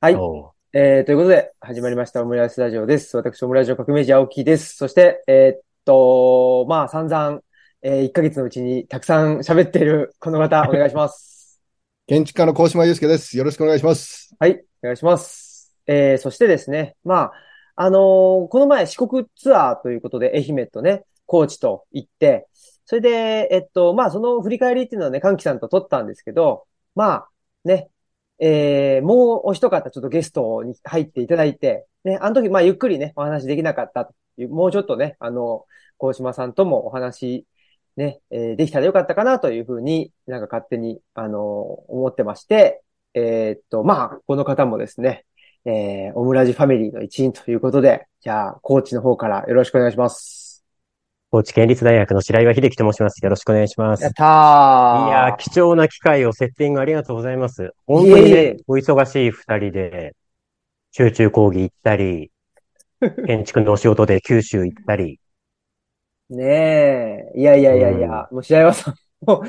[0.00, 0.14] はい。
[0.14, 3.16] おえー、ということで、始まりました、オムライスラジオです。
[3.16, 4.76] 私、オムライス革命児青木です。
[4.76, 7.40] そして、えーっと、まあ、散々、
[7.82, 11.60] えー、1ヶ月のうちにたくさん 喋っているこの方、お願いします。
[12.06, 13.36] 建築家の高島祐介です。
[13.36, 14.36] よろしくお願いします。
[14.38, 15.74] はい、お願いします。
[15.88, 17.32] えー、そしてですね、まあ、
[17.74, 18.00] あのー
[18.46, 22.46] この前、四国ツアーということで、愛媛とね、高知と行って、
[22.84, 27.28] それで、えっと、まあ、その振り返りっていうのはね、歓喜さんと撮ったんですけど、まあ、
[27.64, 27.90] ね、
[28.40, 35.64] えー、もうお一方ちょっとゲストに入っていただいて、ね、あの時、まあ、ゆっくりね、お話できなかったという、もうちょっとね、あの、
[35.98, 37.46] 高島さんともお話、
[37.96, 42.82] ね、えーできたらよかったかなというふうになんか勝手に、あの思ってまして、
[43.14, 45.24] えーっと、まあ、この方もですね、
[45.64, 50.47] えー、オムラジファミリーの一員ということで、じゃあ、コーチの方からよろしくお願いします。
[51.30, 53.18] 高知県立大学の白岩秀樹と申します。
[53.22, 54.00] よろしくお願いします。
[54.00, 55.10] いやったー。
[55.10, 57.74] やー、貴重な機会をセッティングありがとうございます。
[57.86, 60.16] 本当にいえいえね、お忙しい二人で、
[60.92, 62.30] 集中講義行ったり、
[63.26, 65.20] 建築のお仕事で九州行ったり、
[66.30, 66.44] ね
[67.34, 67.38] え。
[67.38, 68.94] いやいやいやいや、もう白岩さん
[69.26, 69.44] も、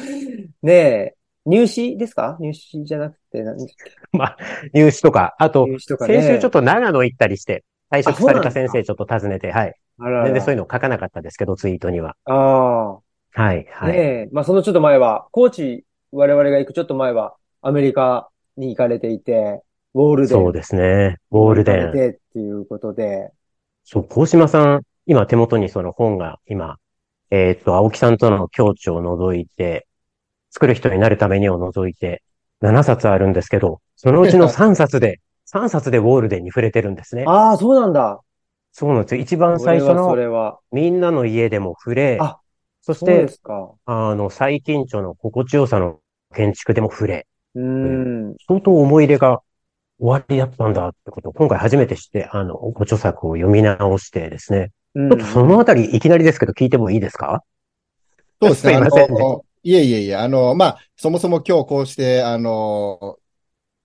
[0.62, 2.38] ねえ、入試ですか？
[2.42, 4.36] 入試じゃなくて、何でしたっ
[4.74, 6.22] 入試とか、あけと、とかね。
[6.22, 9.74] 先週ちょっと長野行ったりして、退職された先生ちょっと訪ねて、はい。
[10.00, 12.16] あらら全然そういうの書かなかったですけど、ツイートには。
[12.26, 12.94] ああ。
[12.94, 13.02] は
[13.54, 13.94] い、はい。
[13.94, 19.62] ねえ、まあそのちょっと前は、高知、我々が行くちょっと前は、アメリカに行かれていて、
[19.94, 20.38] ウォールデン。
[20.38, 21.18] そうですね。
[21.30, 21.90] ゴールデン。
[21.90, 21.92] っ
[22.34, 23.32] ていうことで、
[23.84, 26.78] そう、高島さん、今手元にその本が今、
[27.32, 29.88] えーっと、青木さんとの境地を除いて、
[30.52, 32.24] 作る人になるためにを除いて、
[32.62, 37.24] 7冊あるんですけど、そのうちの3冊で、3冊でウォールデンに触れてるんですね。
[37.28, 38.22] ああ、そうなんだ。
[38.72, 39.22] そうなんですよ。
[39.22, 40.60] 一番最初のれは。
[40.72, 42.40] みんなの家でも触れ、あ
[42.82, 43.28] そして。
[43.86, 46.00] あの、最近著の心地よさの
[46.36, 47.64] 建築でも触れ、うー
[48.32, 48.36] ん。
[48.48, 49.42] 相当思い入れが
[50.00, 54.72] 終わりだったんだってことを今回初めて知って、あの、ご著作を読み直してですね。
[54.96, 57.44] うんちょっとそのあたりいきなりですけど聞いてもいいですか？
[58.42, 58.76] そうですね。
[58.76, 63.18] あすいませんねの、いえいえいえ、あの、まあ、そもそも今日こうして、あの、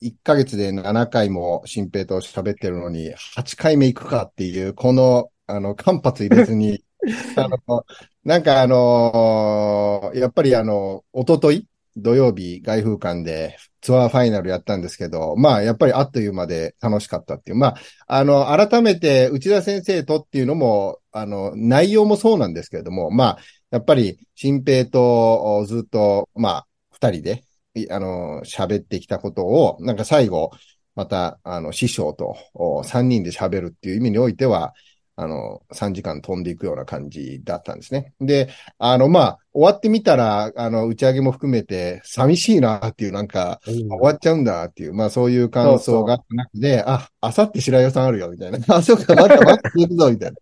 [0.05, 6.85] 1ヶ月で7回も新平と喋ってるのに、8回目行くかっていう、この、あの、間髪入れずに、
[7.37, 7.85] あの、
[8.25, 11.67] なんかあの、やっぱりあの、おととい、
[11.97, 17.57] 土曜日、外風館でツアーファイナルやったんですけど、まあ、やっぱりあっという間で楽しかったっていう。
[17.57, 17.77] まあ、
[18.07, 23.39] あの、改めて内田先生とっていうのも、あの、内容もそうなんですけれども、まあ、
[23.71, 27.54] やっぱり、新平とおずっと、まあ、二人で、い
[27.91, 30.51] あの、喋ってきたことを、なんか最後、
[30.95, 34.75] また、あの、師匠とお三人で喋るっていう意味においては、
[35.17, 38.12] あの、3時間飛んでいくような感じだったんですね。
[38.21, 38.49] で、
[38.79, 48.59] あの、まあ、終わってみたら、あの、打ち上げも含めて、寂しいなっていう、なんか、終わっちゃうんだっていう、まあそういう感想があった中で、あ、あさって白岩さんあるよ、みたいな。
[48.75, 50.37] あ、そうか、また待っていくぞ、みたいな。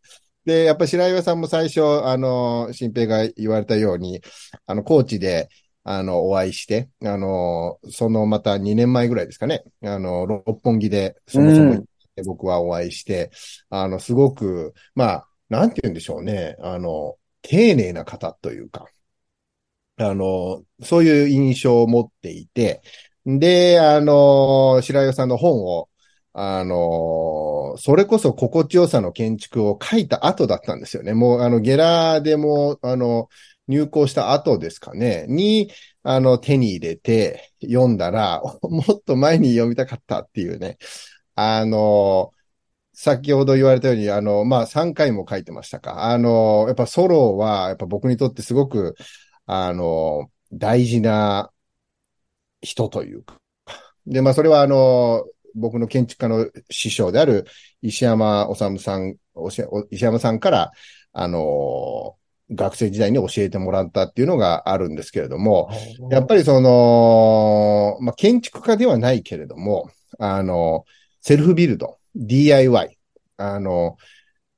[0.47, 4.23] で、やっぱ白岩さんも最初、あの、新平が言われたように、
[4.67, 5.51] あの、高知で、
[5.85, 11.85] あの、お会いして、あの、そのまた2年前ぐらいですかね、あの、六本木で、そもそも
[12.25, 13.31] 僕はお会いして、
[13.71, 18.87] あの、すごく、まあ、なんて言うんでしょうね、あの、丁寧な方というか、
[19.97, 22.83] あの、そういう印象を持っていて、
[23.27, 25.89] で、あの、白岩さんの本を、
[26.35, 31.13] あの、それこそ心地よさの建築を書いた後だったんですよね。
[31.15, 33.29] もう、あの、ゲラでも、あの、
[33.69, 35.71] 入校した後ですかね、に、
[36.03, 40.79] あの、手に入れて読んだら、 もっと前に読みたかったっていうね。
[41.35, 42.33] あの、
[42.95, 46.05] 先ほど言われたように、あの、まあ、3回も書いてましたか。
[46.05, 48.97] あの、やっぱソロは、やっぱ僕にとってすごく、
[49.47, 51.53] あの、大事な
[52.61, 53.37] 人というか。
[54.07, 55.25] で、まあ、それはあの、
[55.55, 57.47] 僕の建築家の師匠である
[57.83, 59.17] 石山治さん、
[59.91, 60.73] 石山さんから、
[61.13, 62.17] あの、
[62.55, 65.71] 学生時代に教えてもらったっていうのがあるんですけれども、
[66.11, 70.85] やっぱりその、まあ、建築家ではないけれども、あの、
[71.21, 72.99] セルフビルド、DIY、
[73.37, 73.97] あの、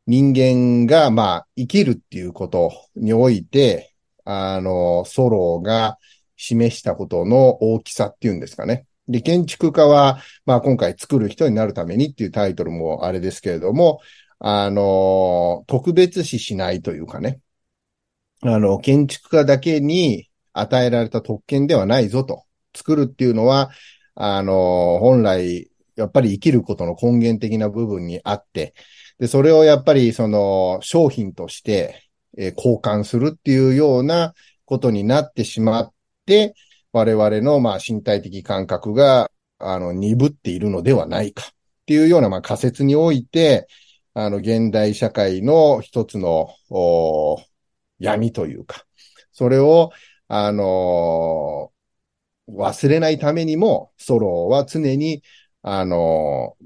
[0.06, 3.94] 人間が、まあ、生きるっていうことにおいて、
[4.24, 5.98] あの、ソロが
[6.36, 8.86] 示したことの大きさっていうんですかね。
[9.08, 14.00] で、建築家は、まあ、今回作る人になるためにっていうタイトルもあれですけれども、
[14.38, 17.40] あの、特別視しないというかね。
[18.44, 22.44] あの、建築家だけに与えられた特権ではないぞと。
[22.76, 23.70] 作るっていうのは、
[24.14, 28.74] あの、本来、やっぱり生きることの根源的な部分にあって、
[29.18, 32.02] で、それをやっぱりその商品として、
[32.36, 35.92] えー交換するっていうようなことになってしまっ
[36.26, 36.54] て、
[36.92, 41.54] 我々のまあ身体的感覚があの、鈍っているのではないかっ
[41.86, 43.66] ていうような、まあ、仮説において、
[44.14, 47.38] あの、現代社会の一つの、お
[48.04, 48.84] 闇というか、
[49.32, 49.90] それを、
[50.28, 51.70] あの
[52.48, 55.22] 忘れないためにも、ソロは常に、
[55.62, 56.56] あの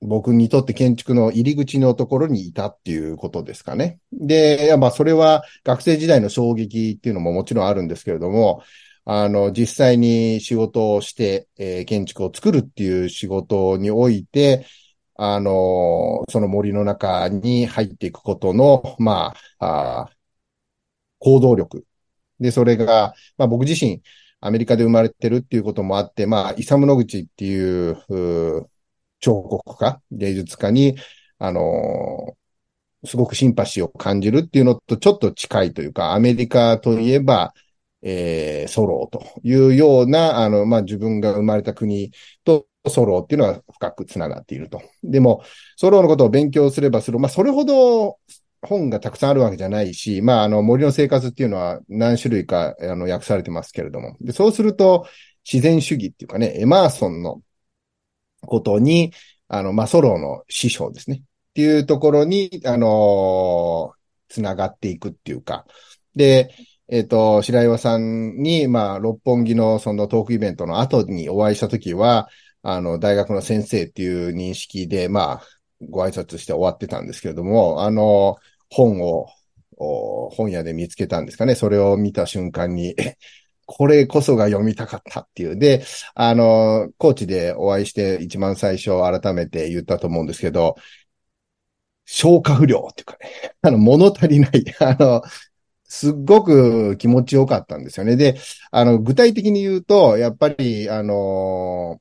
[0.00, 3.98] 僕にとって建築の入り口のところにいたっていうことですかね。
[4.12, 8.62] で、まあそれは学生時代の衝撃っていうのももちろんあるんですけれども、
[9.04, 14.66] あの、実際に仕事をして、えー、建築を作るっていう仕事において、
[15.16, 20.10] あの、その森の中に入っていくことの、まあ、あ
[21.18, 21.84] 行動力。
[22.40, 24.02] で、それが、まあ僕自身、
[24.40, 28.70] アメリカで生まれてるっていうこともあって、まあ、イサム・ノグチっていう、う
[29.20, 30.96] 彫刻家、芸術家に、
[31.38, 37.54] あのー、すごくシンパシーを感じるっていうのとちょっと近いというか、アメリカといえば、
[38.02, 42.12] えー、ソローというような、あの、まあ、自分が生まれた国
[42.44, 44.82] とソローっていうのは深くつながっていると。
[45.02, 45.42] でも、
[45.76, 48.18] ソローのことを勉強すればする、まあ、それほど
[48.62, 54.16] 本がたくさんあるわけじゃないし、まあ、あの、森の生活っていうのは何種類か、あの、訳されてますけれども。
[54.20, 55.06] で、そうすると、
[55.50, 57.40] 自然主義っていうかね、エマーソンの
[58.42, 59.12] ことに、
[59.48, 61.22] あの、まあ、ソロの師匠ですね。
[61.22, 61.22] っ
[61.54, 65.64] ていうところに、あのー、つながっていくっていうか。
[66.14, 66.54] で、
[66.88, 72.28] えっ、ー、と、白岩さんに、まあ、六本木のそのトークイベントの後にお会いしたときは、
[72.62, 75.42] あの、大学の先生っていう認識で、まあ、
[75.88, 78.36] ご挨拶して終わってたんですけれども、あの、
[78.70, 79.28] 本を、
[79.76, 81.54] 本屋で見つけたんですかね。
[81.54, 82.94] それを見た瞬間に、
[83.66, 85.58] これこそが読みたかったっていう。
[85.58, 85.84] で、
[86.14, 88.90] あの、コーチでお会いして一番最初
[89.20, 90.76] 改めて言ったと思うんですけど、
[92.06, 95.22] 消化不良っていうかね、 あの、物足りない、 あの、
[95.84, 98.16] すっごく気持ちよかったんですよね。
[98.16, 98.38] で、
[98.70, 102.00] あの、具体的に言うと、やっぱり、あの、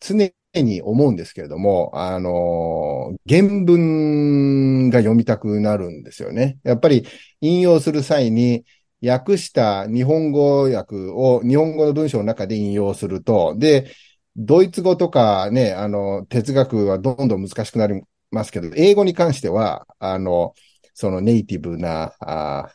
[0.00, 6.58] 常に思うんですけれども、あの、原文が読みたくなるんですよね。
[6.64, 7.06] やっぱり
[7.40, 8.64] 引用する際に、
[9.00, 13.92] 訳した日本語訳を日本語の文章の中で引用すると、で、
[14.36, 20.54] ドイツ語とかね、あの、哲学はどんどん難しくなりますけど、英語に関しては、あの、
[20.94, 22.68] そのネイティブな、あ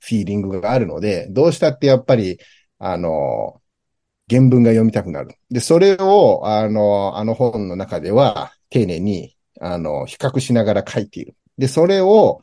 [0.00, 2.38] フィーリングがあるので、どうしたってやっぱり、
[2.78, 3.59] あの、
[4.30, 5.34] 原文が読みたくなる。
[5.50, 11.34] で、それを、あの、あの本の中では、丁寧に、あの、比較しながら書いている。
[11.58, 12.40] で、それを、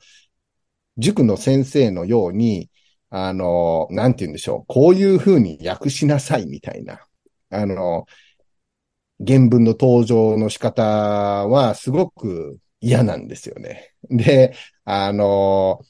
[0.98, 2.70] 塾の先生のように、
[3.10, 4.66] あの、なんて言うんでしょう。
[4.68, 7.00] こういうふうに訳しなさいみたいな。
[7.50, 8.06] あの、
[9.26, 13.94] 原文の登場の仕方はすごく嫌なんですよね。
[14.10, 14.56] で、
[14.86, 15.82] あの、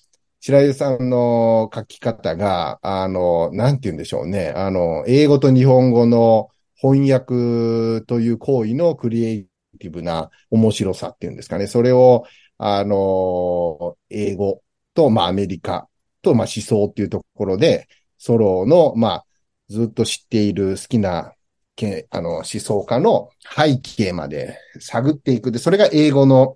[0.48, 4.54] 白井さんの書き方が、あの、なんて言うんでしょうね。
[4.56, 11.68] あの、英語と日本語の翻訳という行為のクリエイティブな面白さっていうんですかね。
[11.68, 12.24] それを、
[12.58, 14.62] あの、英語
[14.94, 15.90] と、まあ、アメリカ
[16.22, 19.26] と、まあ、思想っていうところで、ソロの、まあ、
[19.68, 21.34] ずっと知っている好きな、
[21.76, 25.52] けあの、思想家の背景まで探っていく。
[25.52, 26.56] で、それが英語の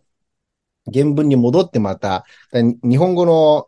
[0.94, 2.24] 原文に戻ってまた、
[2.54, 3.68] 日本語の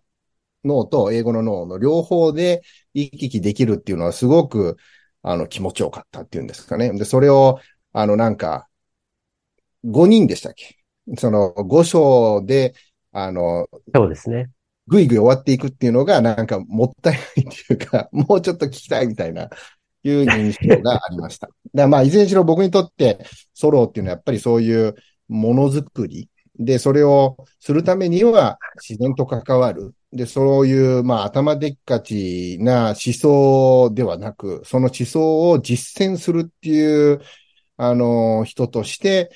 [0.63, 2.61] 脳と英語の脳の両方で
[2.93, 4.77] 行き来できるっていうのはすごく、
[5.21, 6.91] あの、気持ちよかったっていうんですかね。
[6.91, 7.59] で、それを、
[7.93, 8.67] あの、なんか、
[9.85, 10.77] 5人でしたっけ？
[11.17, 12.73] その、5章で、
[13.11, 14.49] あの、そうですね。
[14.87, 19.49] ぐいぐい終わっていくっていうのが、なんかもったいないっていうか、 もうちょっと聞きたいみたいな、
[20.03, 21.49] いう印象がありました。
[21.73, 24.95] だまあ、いずれにしろ僕にとって、ソロっていうのはやっぱりそういう
[25.29, 26.29] ものづくり。
[26.59, 29.95] で、それをするためには自然と関わる。
[30.11, 37.21] で、そういう、まあ、頭でっかちな思想ではなく、その思想を実践するっていう、
[37.77, 39.31] あの、人として、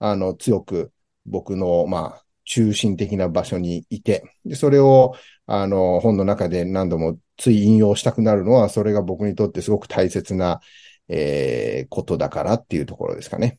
[0.00, 0.92] あの、強く
[1.26, 5.14] 僕の、まあ、中心的な場所にいて、で、それを、
[5.46, 10.60] あの、本の中で何度もつい引用したくなるのは、それが僕にとってすごく大切な、
[11.08, 13.58] えー、ことだからっていうところですかね。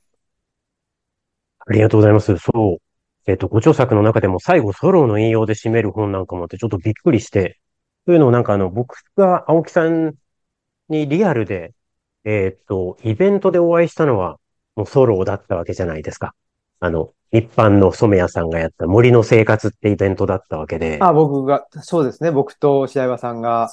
[1.66, 2.36] ありがとうございます。
[2.38, 2.89] そう。
[3.30, 7.60] えっ、ー、と、ご著作の中でも最後ソロの引用で締める本なんかもあってちょっとびっくりして、
[8.08, 10.16] というのをなんかあの、僕が青木さん
[10.90, 11.76] にリアルで、
[12.26, 14.40] えっ、ー、と、イベントでお会いしたのは、
[14.76, 16.34] もうソロだったわけじゃないですか。
[16.80, 20.98] あの、一般の染谷さんがやった森の生活ってイベントだったわけで。
[21.00, 22.32] あ、僕が、そうですね。
[22.32, 23.70] 僕と白岩さんが。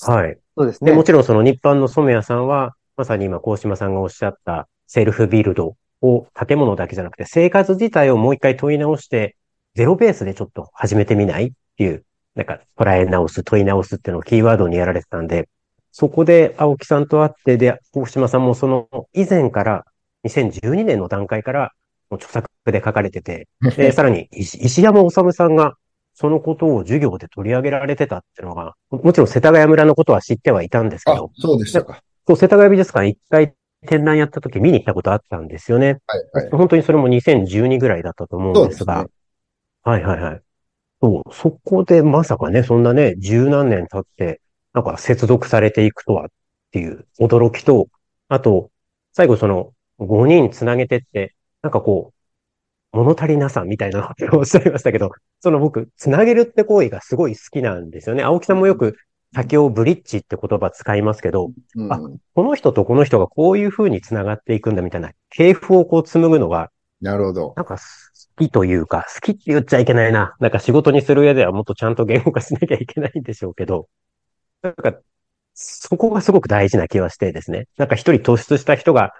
[0.00, 0.38] はい。
[0.56, 0.92] そうですね。
[0.92, 9.36] で、もちろんその日版の染谷さんは、まさに今、高島さんがおっしゃったセルフビルドを建物だけじゃなくて生活自体をもう一回問い直して、
[9.74, 11.46] ゼロベースでちょっと始めてみない？
[11.46, 15.48] っていう、なんか捉え直す、問い直すっていうのをキーワードにやられてたんで、
[15.90, 19.84] そこで青木さんと会って、で、高島さんもその以前から
[20.26, 21.72] 2012年の段階から
[22.10, 25.74] もう著作で書かれてて、 で、さらに石石山治さんが
[26.12, 32.02] そのことを授業で取り上げられてたっていうのが、ももちろん世田谷村のことは知ってはいたんですけあど、、そうでしたか。
[32.26, 33.54] そう、世田谷美術館一回
[33.86, 35.98] 展覧やった時見に行ったことあったんですよね。
[36.06, 36.50] はい、はい。
[36.50, 39.10] 本当にそれも2012ぐらいだったと思うんですが、そうで
[39.84, 40.40] はいはいはい。
[41.02, 44.40] そう、そこでまさかね、そんなね、十何年経って、
[44.72, 46.28] なんか接続されていくとはっ
[46.72, 47.88] ていう驚きと、
[48.28, 48.70] あと、
[49.12, 52.12] 最後その5人つなげてって、なんかこ
[52.92, 55.10] う、物足りなさみたいなことをおっしゃいましたけど、
[55.40, 58.22] その僕、つなげるって行為がすごい好きなんですよね。
[58.22, 58.96] 青木さんもよく、
[59.34, 62.00] 先をブリッジって言葉使いますけど、うんあ
[62.34, 67.52] この人とこの人がこういう風に繋がっていくんだみたいな、系譜をこう紡ぐのが、なるほど。
[67.56, 67.82] なんか好
[68.38, 70.34] きというか、好きって言っちゃいけないな。
[70.40, 73.88] なんか仕事にする上ではもっとちゃんと言語化しなきゃいけないんでしょうけど、
[74.62, 74.94] なんか、
[75.54, 77.68] そこがすごく大事な気はしてですね。
[77.76, 79.12] なんか一人突出した人が、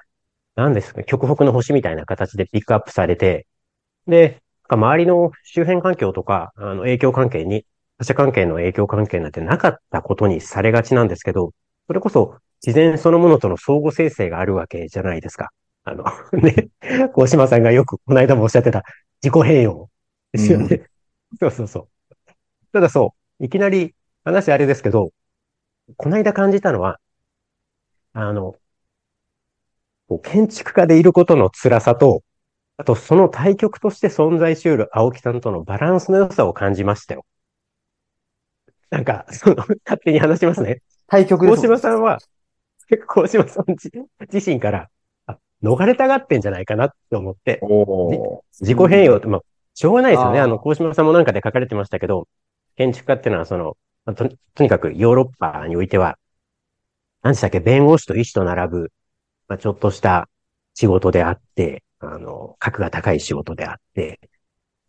[0.57, 3.47] 何ですか、極北の星みたいな形でピックアップされて、
[4.07, 7.67] で、なんか周りの周辺環境とか、あの、影響関係に、
[7.99, 11.53] 他者関係の影響関係なんてなかったことにされがちなんですけど、
[11.87, 15.51] それこそ自然そのものとの相互生成があるわけじゃないですか。
[15.85, 16.05] あの、
[16.41, 16.69] ね、
[17.15, 18.83] 大島さんがよくこの間もおっしゃってた
[19.23, 19.91] 自己変容
[20.33, 20.89] ですよね。
[21.41, 21.89] そうそうそう。
[22.73, 25.13] ただそう、いきなり話あれですけど、
[25.97, 26.99] この間感じたのは、
[28.13, 28.57] あの、
[30.09, 32.23] こう建築家でいることの辛さと、
[32.77, 37.25] あとその対極として存在し得る青木さんとのバランスの良さを感じましたよ。
[38.95, 40.83] なんか、その、勝手に話しますね。
[41.09, 42.21] 大対局ですもん島さんは、
[43.17, 43.91] 大島さん自
[44.33, 44.89] 自身から、
[45.27, 47.61] あ、逃れたがってんじゃないかなって思って、
[48.61, 49.41] 自己変容って、まあ、
[49.75, 50.39] しょうがないですよね。
[50.39, 52.29] あの、大島さんもなんかで書かれてましたけど、
[52.77, 56.17] 建築家っていうのは、その、まあと、とにかくヨーロッパにおいては、
[57.23, 58.93] 何でしたっけ、弁護士と医師と並ぶ、
[59.49, 60.29] まあ、ちょっとした
[60.75, 64.29] 仕事であって、あの、格が高い仕事であって、っ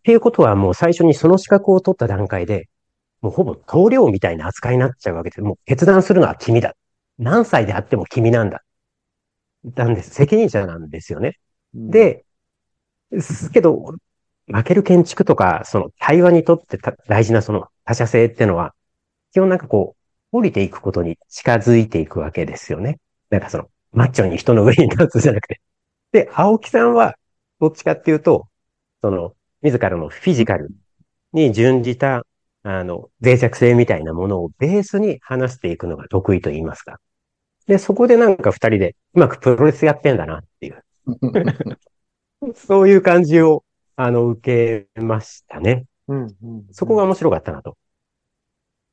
[0.03, 2.69] ていうことはもう最初にその資格を取った段階で、
[3.25, 5.41] もうほぼ棟梁みたいな扱いになっちゃうわけです。
[5.41, 6.75] もう決断するのは君だ。
[7.17, 8.63] 何歳であっても君なんだ。
[9.63, 10.11] なんです。
[10.11, 11.39] 責任者なんですよね。
[11.73, 12.23] で、
[13.19, 13.95] すけど、
[14.45, 18.75] 負ける建築とか、その対話にとってた大事なその他者性っていうのは、
[19.33, 19.95] 基本なんかこ
[20.31, 22.99] う、降りていくことに近づいていくわけですよね。
[23.31, 25.61] なんかその、マッチョに人の上に立つじゃなくて。
[26.11, 27.15] で、青木さんは、
[27.59, 28.47] どっちかっていうと、
[29.01, 30.69] その、自らのフィジカル
[31.33, 32.23] に準じた、
[32.67, 36.99] あの、脆弱性みたいなものをベースに話していくのが得意と言いますか。
[37.67, 40.83] で、そこでなんか二人でうまくプロレスやってんだなっていう。
[42.55, 43.63] そういう感じを、
[43.95, 45.85] あの、受けましたね。
[46.07, 47.77] うんうんそこが面白かったなと。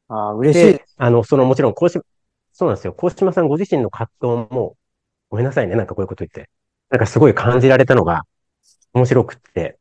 [0.09, 1.99] ああ、嬉しいで。、あの、そのもちろん、こうし、
[2.52, 2.93] そうなんですよ。
[2.93, 4.76] 高島さんご自身の葛藤も、
[5.31, 6.50] ごめんなさいね、なんかこういうこと言って。
[6.91, 8.25] なんかすごい感じられたのが
[8.93, 9.79] 面白くって。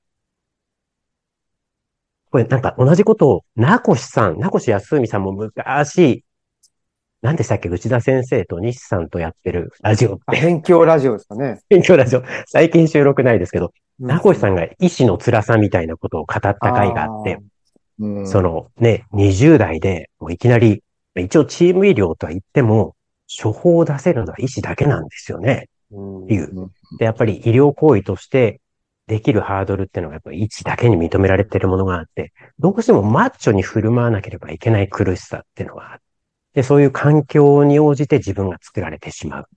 [2.31, 6.23] これなんか同じことを、名越さん、名越康文さんも昔、
[7.21, 11.59] 何でしたっけ内田先生と西さんとやってるラジオっあて、勉強ラジオですかね。
[11.69, 12.23] 勉強ラジオ。
[12.47, 17.37] 最近収録ないですけど、名越さんがが医師の辛さみたいなことを語った回があって、
[17.99, 18.27] うん。
[18.27, 20.83] そのね、20代で、もういきなり、
[21.17, 22.95] 一応チーム医療とは言っても、
[23.41, 26.23] 処方を出せるのは医師だけなんですよね、うん。
[26.23, 26.71] っていう。
[26.97, 28.61] で、やっぱり医療行為として
[29.07, 36.03] できるハードルっていうのがやっぱり医師だけに認められているものがあって、どうしてもマッチョに振る舞わなければいけない苦しさっていうのがあって、
[36.53, 39.47] で、そういう環境に応じて自分が作られてしまう。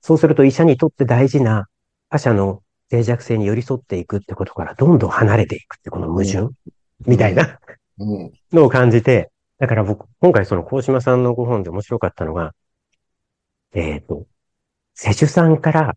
[0.00, 1.66] そうすると医者にとって大事な
[2.08, 6.54] 他者の脆弱性に寄り添っていくってことからどんどん離れていくってこの矛盾
[7.06, 7.58] みたいな
[7.98, 8.32] うん。
[8.52, 12.54] のを感じて、だから僕、今回その高島さんのご本で面白かったのが、
[13.74, 14.26] えっ、と、
[14.94, 15.96] 施主さんから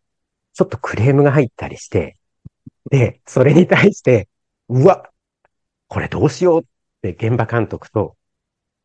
[0.53, 2.17] ちょっとクレームが入ったりして、
[2.91, 4.27] で、それに対して、
[4.67, 5.09] うわ、
[5.87, 6.65] これどうしようっ
[7.01, 8.17] て現場監督と、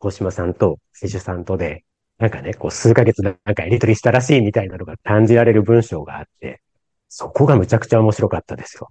[0.00, 1.84] 高島さんと施主さんとで、
[2.18, 6.62] なんかね、こう数ヶ月なんかやりとりしたらしいみたいなのが感じられる文章があって、
[7.08, 8.90] そこがむちゃくちゃ面白かったですよ。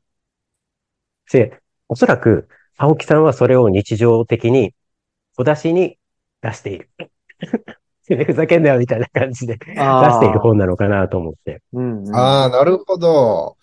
[1.31, 4.75] で、おそらく、青木さんはそれを日常的に
[5.37, 5.97] 小出しに
[6.41, 6.89] 出している。
[8.25, 11.61] ふざけんなよみたいな感じで出している本なのかなと思って。
[11.73, 13.57] うんうんああ、なるほど。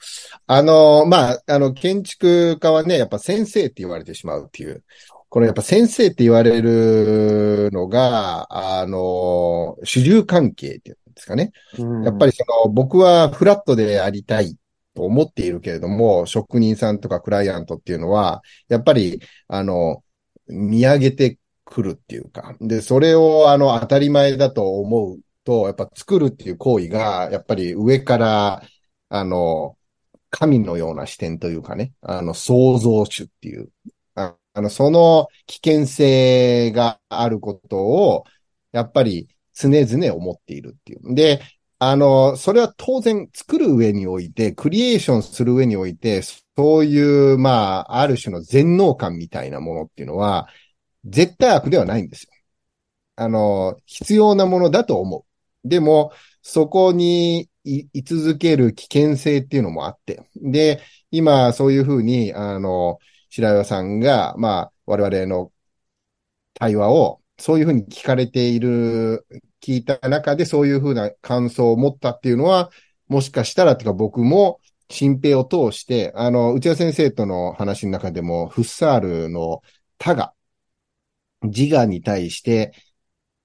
[0.46, 4.82] あの、まあ、あの、建築家はね、やっぱ先生って言われてしまうっていう。
[5.28, 8.46] このやっぱ先生って言われるのが、
[8.80, 11.52] あの、主従関係っていうんですかね。
[11.78, 14.58] うんやっぱりその、僕はフラットでありたい
[14.94, 20.02] と思っているけれども、職人さんとかクライアントっていうのは、やっぱり、あの、
[20.48, 21.38] 見上げて
[21.72, 28.62] くるっていうか、で、それをあの、当たり前だと思うと、やっぱ作るっていう行為が、やっぱり上から、
[29.08, 29.78] あの、
[30.30, 33.70] 神のような視点というかね、あの、創造主っていう、
[34.14, 38.24] ああの、その危険性があることを、
[38.72, 41.14] やっぱり常々思っているっていう。
[41.14, 41.40] で、
[41.78, 50.48] あの、それは当然作る上において、クリエーションする上において、そういう、まあ、ある種の全能感みたいなものっていうのは、
[51.04, 52.30] 絶対悪ではないんですよ。
[53.16, 55.24] あの、必要なものだと思
[55.64, 55.68] う。
[55.68, 60.22] でも、そこに居続ける危険性っていうのもあって。
[60.36, 60.80] で、
[61.10, 62.98] 今、そういうふうに、あの、
[63.30, 65.52] 白岩さんが、まあ、我々の
[66.54, 69.26] 対話を、そういうふうに聞かれている
[69.62, 72.70] 聞いた中でそういうふうな感想を持ったっていうのは、
[73.08, 79.62] もしかしたらてか僕も新平を通して、あの、内田先生との話の中でも、フッサールの
[79.98, 80.34] 他が、
[81.42, 82.72] 自我に対して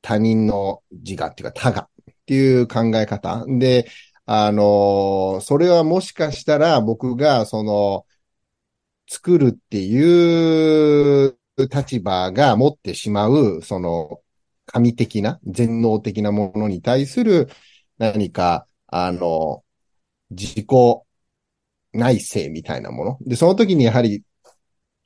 [0.02, 3.90] 他人の自我っていうか他がっていう考え方で、
[4.26, 8.06] あの、それはもしかしたら僕がその、
[9.10, 14.22] 作るっていう立場が持ってしまう、その、
[14.66, 17.48] 神的な、全能的なものに対する
[17.98, 19.64] 何か、あの、
[20.32, 20.68] 自己
[21.94, 23.18] 内省みたいなもの。
[23.22, 24.24] で、その時にやはり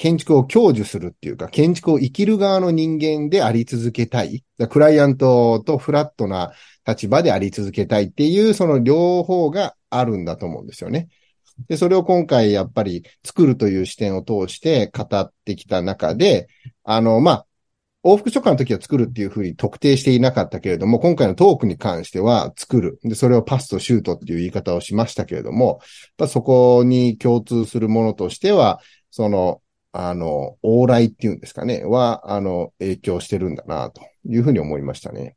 [0.02, 4.44] 建築を享受するっていうか、建築を生きる側の人間であり続けたい。
[4.68, 6.54] クライアントとフラットな
[6.88, 11.10] 立場であり続けたいっていう、その両方があるんだと思うんですよね。
[11.68, 16.48] で、それを今回やっぱり作るという視点を通して語ってきた中で、
[16.84, 17.46] あの、まあ、
[18.04, 23.00] 往復書簡の時は作るっていうふうに特定していなかったけれども、今回のトークに関しては作る。
[23.04, 25.80] で、それをパスとシュートっていう言い方をしましたけれども、
[26.28, 28.82] そこに共通するものとしては、
[29.12, 29.62] その、
[29.94, 35.36] あの、往来っていうんですかね、は、あの、影響してるんだな、というふうに思いましたね。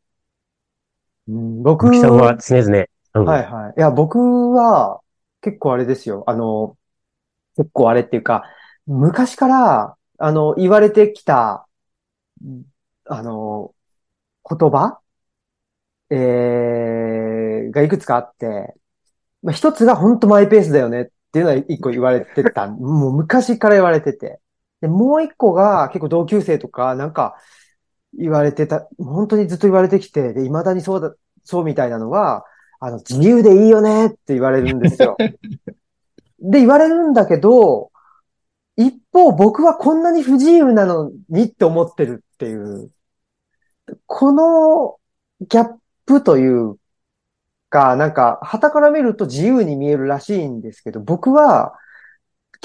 [1.29, 2.85] うん、僕さんは常々、
[3.15, 3.75] うん、はいはい。
[3.77, 4.19] いや、僕
[4.53, 5.01] は、
[5.41, 6.25] 結構あれですよ。
[6.27, 6.77] あの、
[7.57, 8.45] 結構あれっていうか、
[8.87, 11.67] 昔から、あの、言われてきた
[13.07, 13.75] あの、
[14.49, 15.01] 言葉
[16.11, 18.75] えー、がいくつかあって、
[19.43, 22.67] まあ、一つが本当マイペースだよねっていうのは一個言われてた。
[22.69, 24.41] もう昔から言われてて。
[24.85, 27.37] で、もう一個が結構同級生とかなんか
[28.13, 32.45] 言われてた、本当にずっと言われてきて、で、未だにそうだ、そうみたいなのは、
[32.81, 35.17] あの、自由でいいよねって言われるんですよ。
[36.39, 37.93] で、言われるんだけど、
[38.77, 42.91] 一方僕はこんなに不自由なのにって思ってるっていう、
[44.05, 44.99] この
[45.49, 46.77] ギャップという
[47.71, 51.73] か、なんか、旗から見ると自由に見えるらしいんですけど、僕は、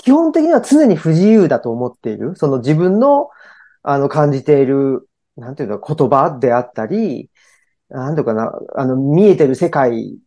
[0.01, 2.35] 基本的には常に不自由だと思っている。
[2.35, 3.29] その自分の、
[3.83, 5.07] あの、感じている、
[5.37, 7.29] なんていうの、言葉であったり、
[7.89, 10.17] なんとかな、あの、見えてる世界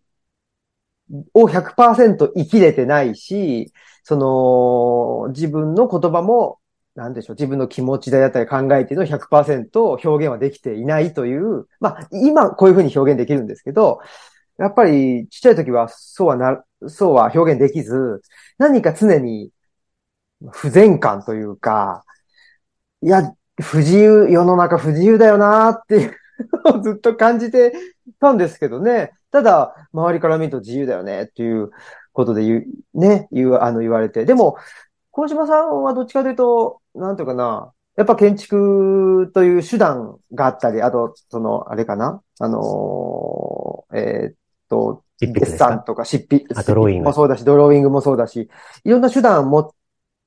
[1.35, 3.73] を100%生きれてないし、
[4.05, 6.59] その、自分の言葉も
[6.95, 14.01] なんでしょう、自分の気持ちであったり考えているのを100%表現はできていないという、まあ、今こういうふうに表現できるんですけど、
[14.59, 18.21] やっぱりちっちゃい時はそうはな、そうは表現できず、
[18.59, 19.51] 何か常に
[20.51, 22.05] 不全感というか、
[23.03, 26.17] いや、不自由、世の中不自由だよなっていう
[26.65, 27.73] のを ずっと感じて
[28.21, 29.13] たんですけどね。
[29.31, 31.71] ただ、周りから見ると自由だよねっていう
[32.13, 34.25] ことで言う、ね、言う、あの言われて。
[34.25, 34.57] でも、
[35.11, 44.35] 小島さんはどっちかというと、なんていうかな、やっぱ建築という手段があったり、あと、その、あれかな、あのー、えー、っ
[44.69, 46.47] と、デッサンとか執筆
[47.01, 48.49] もそうだし、ドローイングもそうだし、
[48.85, 49.71] いろんな手段を持っ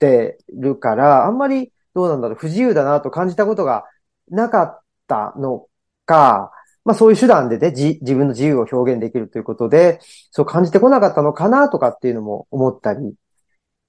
[0.05, 3.85] てるから、あんまりどうなんだろう、不自由だなと感じたことが
[4.29, 5.67] なかったの
[6.05, 6.51] か、
[6.83, 9.99] まあそういう手段でね、自分の自由を表現できるということで、
[10.31, 13.15] そう感じてこなかったのかなとかっていうのも思ったり。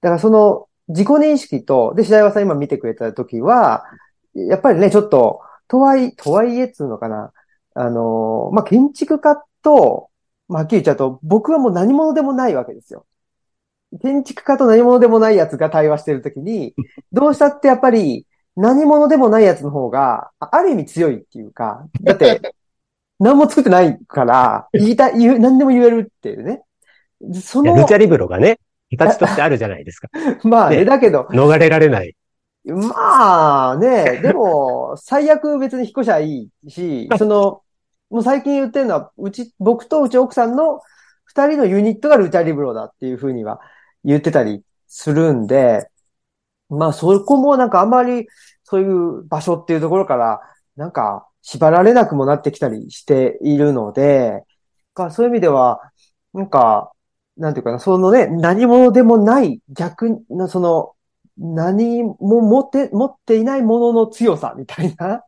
[0.01, 3.83] だからその自己認識と、で、白岩さん今見てくれた時は、
[4.33, 7.33] やっぱりね、ちょっと、とはい、とはいえっつうのかな。
[7.73, 10.09] あの、まあ、建築家と、
[10.47, 13.05] まあ、はっきり言っちゃうと、僕はもう何者でもないわけですよ。
[14.01, 16.73] 建築家と何者でもないやつが対話してるときに、
[17.11, 22.41] どうしたってやっぱり何者でもないやつの方が、ある意味強いっていうか、だって、
[23.19, 26.61] 何も作ってないから、言いたい、言う、何でも言えるっていうね。
[27.33, 27.75] その。
[27.75, 28.59] ルチャリブロがね、
[28.97, 30.09] 形としてあるじゃないですか。
[30.43, 31.21] まあね、だけど。
[31.31, 32.15] 逃れられない。
[32.65, 37.61] まあね、でも、最悪別に引っ越しゃいいし、その、
[38.09, 40.81] もう最近言ってるのは、うち、僕とうち奥さんの
[41.23, 43.61] 二人のユニットがルチャリブロだっていうふうには
[44.07, 45.87] 言ってたりするんで、
[46.69, 48.27] まあそこもなんかあんまり
[48.63, 50.41] そういう場所っていうところから、
[50.75, 54.43] なんか縛られなくもなってきたりしているので、
[55.11, 55.79] そういう意味では、
[56.33, 56.91] なんか、
[57.37, 60.93] なんていうかな、そのね、何者でもない逆な、その、
[61.37, 65.23] 何も持って、持っていないものの強さみたいな。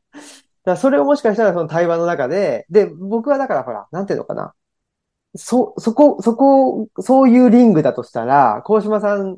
[0.66, 4.54] だそれをもしかしたらその対話の中で、で、僕はだからほら、なんていうのかな。
[5.36, 9.38] そ、そこ、そこ、そういうリングだとしたら、高島さん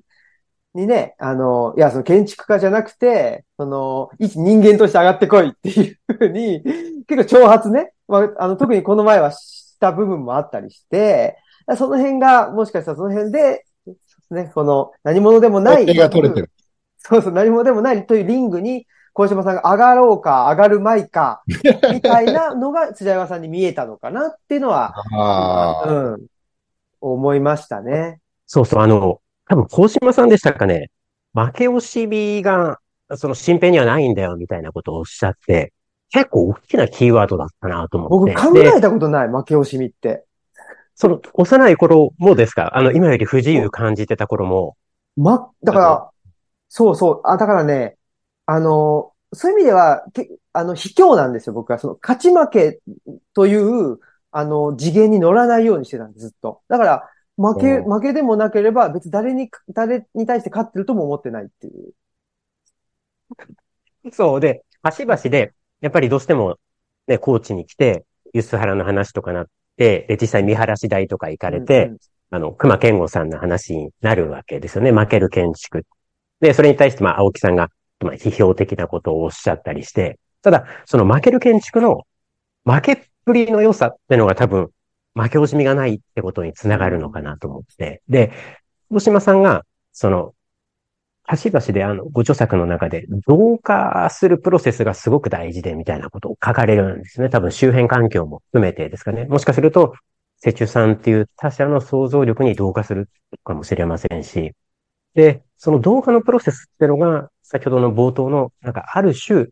[0.73, 6.63] にね、あの、いや、その建築家じゃなくて、その、一人間として上がってこいっていうふうに、
[7.07, 11.37] 結構挑発ね、まあ、あの、特にこの前はした部分もあったりして、
[11.77, 13.65] その辺が、もしかしたらその辺で、
[14.29, 15.85] ね、この何者でもない。
[15.85, 16.51] 手が取れてる。
[16.97, 21.43] そうそう、何者でもないというリングに、小島さんが上がろうか、上がるまいか、
[21.91, 24.93] みたいなのが、辻山さんに見えたのかなっていうのは。
[25.85, 26.25] うん、
[27.01, 28.19] 思いましたね。
[28.45, 29.19] そうそう、あの、
[29.49, 30.89] 多分、高島さんでしたかね。
[31.33, 32.79] 負け惜しみが、
[33.15, 35.73] その、身辺にはないんだよ、みたいなことをおっしゃって、
[36.09, 38.33] 結構大きなキーワードだったなと思って。
[38.33, 40.23] 僕考でえたことない、負け惜しみって。
[40.95, 42.77] その、幼い頃もですか？
[42.77, 44.77] あの、今より不自由感じてた頃も、
[45.17, 46.09] ま、だから、
[46.69, 47.97] そうそう、あ、だからね、
[48.45, 51.79] あの、そういう意味では、けあの、卑怯なんですよ、僕は。
[51.79, 52.81] その、勝ち負け
[53.33, 53.99] という、
[54.31, 56.61] あの、次元に乗らないようにしてたんです、ずっと。
[56.67, 61.93] だから、負け、うん負けでもなければ、別に誰に、誰に対して勝ってるとも思ってないっていう。
[64.11, 66.57] そうで、端々で、やっぱりどうしても、
[67.07, 71.97] ね、高知に来て、ユスハラの話とかなって、で、実際見晴らし台とか行かれて、うんうん
[72.33, 74.93] あの、熊健吾さんの話になるわけですよね。
[74.93, 75.85] 負ける建築。
[76.39, 77.69] で、それに対して、まあ、青木さんが、
[78.05, 82.05] まあ、批評的なことをおっしゃったりして、ただ、その負ける建築の、
[82.65, 84.69] 負けっぷりの良さってのが多分、
[85.13, 88.01] 負け惜しみがないってことにつながるのかなと思って。
[88.07, 88.31] で、
[88.89, 90.33] 大島さんが、その、
[91.23, 97.29] 端々であの、ご著作の中で、同化するプロセスがすごく大事で、みたいなことを書かれるんですね。
[97.29, 99.25] 多分周辺環境も含めてですかね。
[99.25, 99.93] もしかすると、
[100.37, 103.09] セチュさんっていう他者の想像力に同化する
[103.43, 104.53] かもしれませんし。
[105.13, 109.47] で、その同化のプロセスってのが、先ほどの冒頭の、なんかある種、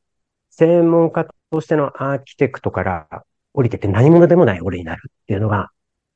[0.49, 3.07] 専門家としてのアーキテクトから
[3.53, 5.69] 降りてて何者でもない俺になるっていうのが、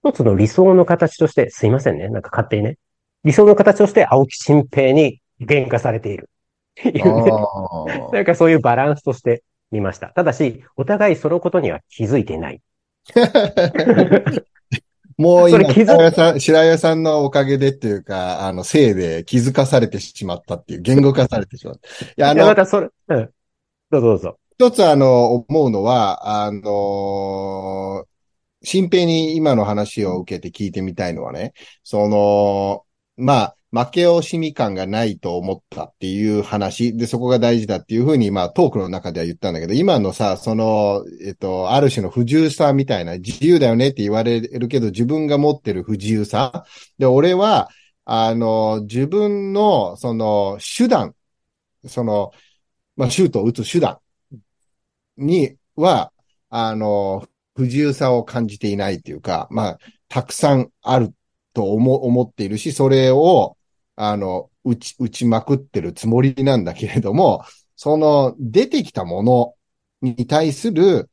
[0.04, 2.10] 一つの理想の形として、すいませんね。
[2.10, 2.78] なんか勝手にね。
[3.24, 6.30] 理想の形として青木新平に言化されている。
[6.80, 10.08] っていうねあ なんかそういうバランスとして見ました。
[10.08, 12.62] ただし、お互いそのことには気づいていない。
[15.18, 22.06] ーもう今、白岩さん、白岩さんのおかげでっていうか、あの、せいで気づかされてしまったっていう、言語化されてしまった。
[22.06, 23.30] いや、あのま、たそれ、うん。
[23.92, 24.38] どうぞどうぞ。
[24.60, 28.06] 一つあの、思うのは、あの、
[28.64, 32.84] 新平に今の話を受けて聞いてみたいのはね、その、
[33.18, 46.66] まあ、負け惜しみ感がないと思ったっていう話、で、そこが大事だっていうふうに、まあ、トークの中では言ったんだけど、今のさ、その、えっと、ある種の不自由さみたいな、自由だよねって言われるけど、自分が持ってる不自由さ。
[47.00, 47.70] で、俺は、
[48.06, 51.16] あの、自分の、その、手段、
[51.88, 52.32] その、
[52.96, 53.98] まあ、シュートを打つ手段
[55.18, 56.12] には、
[56.50, 59.78] あの、不自由さを感じていないっていうか、まあ、
[60.10, 61.12] たくさんある
[61.54, 63.58] と思、思っているし、それを、
[63.96, 67.44] あの、打ち、打ちまくってるつもりなんだけれども、
[67.76, 69.56] その、出てきたもの
[70.02, 71.10] に対する、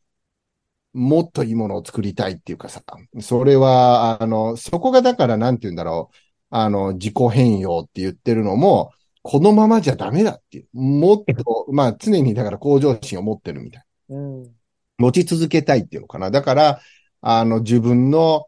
[0.93, 2.83] もっといいものを作りたいっていうかさ、
[3.21, 6.17] それは、あの、そこがだから、なんて言うんだろう、
[6.51, 10.69] あの、自己変容って言ってるのも、このままじゃダメだっていう。
[10.73, 14.43] もっと、 まあ常にだから向上心を持ってるみたいうん。
[14.45, 14.51] な。
[14.99, 16.31] 持ち続けたいっていうのかな。
[16.31, 16.81] だから、
[17.21, 18.47] あの自分の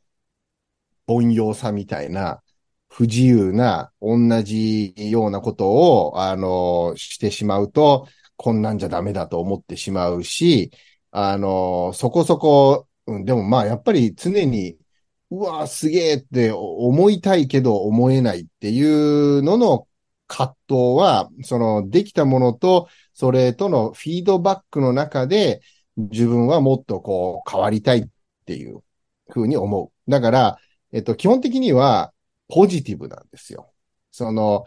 [1.07, 2.42] 凡庸さみたいな、
[2.95, 10.71] 不自由な、同じようなことを、あの、してしまうと、こんなんじゃダメだと思ってしまうし、
[11.11, 14.77] あの、そこそこ、うん、でもまあやっぱり常に、
[15.31, 18.83] うわすげえって思いたいけど思えないってい
[19.39, 19.87] うのの
[20.29, 25.63] 葛藤は、その、できたものと、それとのフィードバックの中で、
[25.97, 28.05] 自分はもっとこう、変わりたいっ
[28.45, 28.83] ていう
[29.31, 30.11] ふうに思う。
[30.11, 30.59] だから、
[30.93, 32.13] えっと、基本的には、
[32.53, 33.73] ポジティブなんですよ。
[34.11, 34.65] その、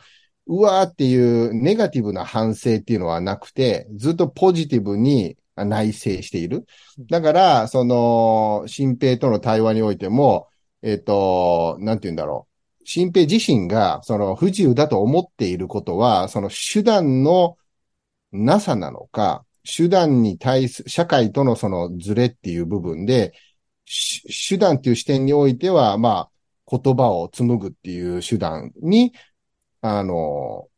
[0.48, 6.66] うわーっていうネガティブな反省っていうのはなくて、ずっとポジティブに内省している。
[7.10, 10.48] だから、その、新平との対話においても、
[10.82, 12.48] えっと、なんて言うんだろ
[12.82, 12.86] う。
[12.86, 17.58] 新平自身が、その不自由だと思っていることは、その手段の
[18.32, 23.34] なさなのか、手段に対す、社会とのそのズレっていう部分で、
[24.50, 26.30] 手段っていう視点においては、まあ、
[26.70, 29.14] 言葉を紡ぐっていう手段に、
[29.82, 30.70] あの、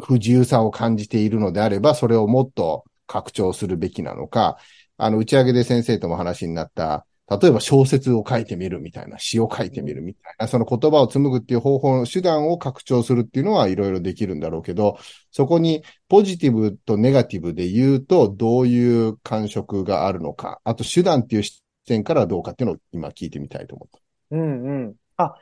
[0.00, 4.58] 不自由さを感じているのであれば、それをもっと拡張するべきなのか、
[4.96, 14.98] あの、打ち上げで先生とも話になった、例えば小説を書いてみるみたいな、詩を書いてみるみたいな、その言葉を紡ぐっていう方法の、手段を拡張するっていうのはいろいろできるんだろうけど、
[15.30, 24.01] そこにポジティブとネガティブで言うと、どういう感触があるのか、あと手段っていう視点からどうかっていうのを今聞いてみたいと思った。
[24.32, 24.94] うんうん。
[25.16, 25.34] あ、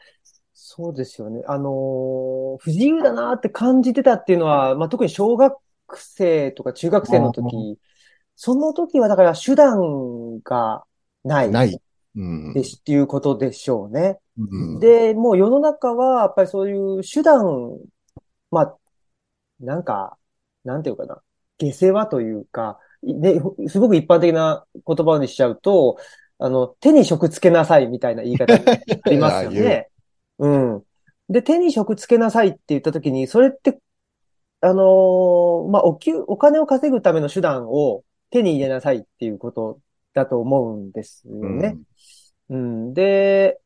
[0.53, 1.43] そうですよね。
[1.47, 5.57] あのー不自由だなって感じてたっていうのは、まあ、特に小学
[5.97, 7.79] 生とか中学生のあ時、
[8.37, 10.85] その時はだから手段が
[11.25, 11.51] ない。
[11.51, 11.81] ない。
[12.17, 12.53] うん。
[12.53, 14.19] ですっていうことでしょうね。
[14.37, 17.79] うん、で、もう世の中は、やっぱりそういう手段、
[18.51, 18.77] まあ、
[19.61, 20.19] なんか、
[20.65, 21.23] なんていうかな、
[21.59, 25.97] 下世話というか、ね、すごく一般的な言葉にしちゃうと、
[26.41, 29.89] あの、手に職つけなさいみたいな言い方ありますよね。
[30.39, 30.83] うん。
[31.29, 33.79] で、手に職つけなさいって言ったときに、それって、
[34.63, 39.81] あのーまあ、お給、お金を稼ぐための手段を手に入れなさいっていうこと
[40.15, 41.79] だと思うんですようんね。
[42.49, 42.95] うん。
[42.95, 43.61] で、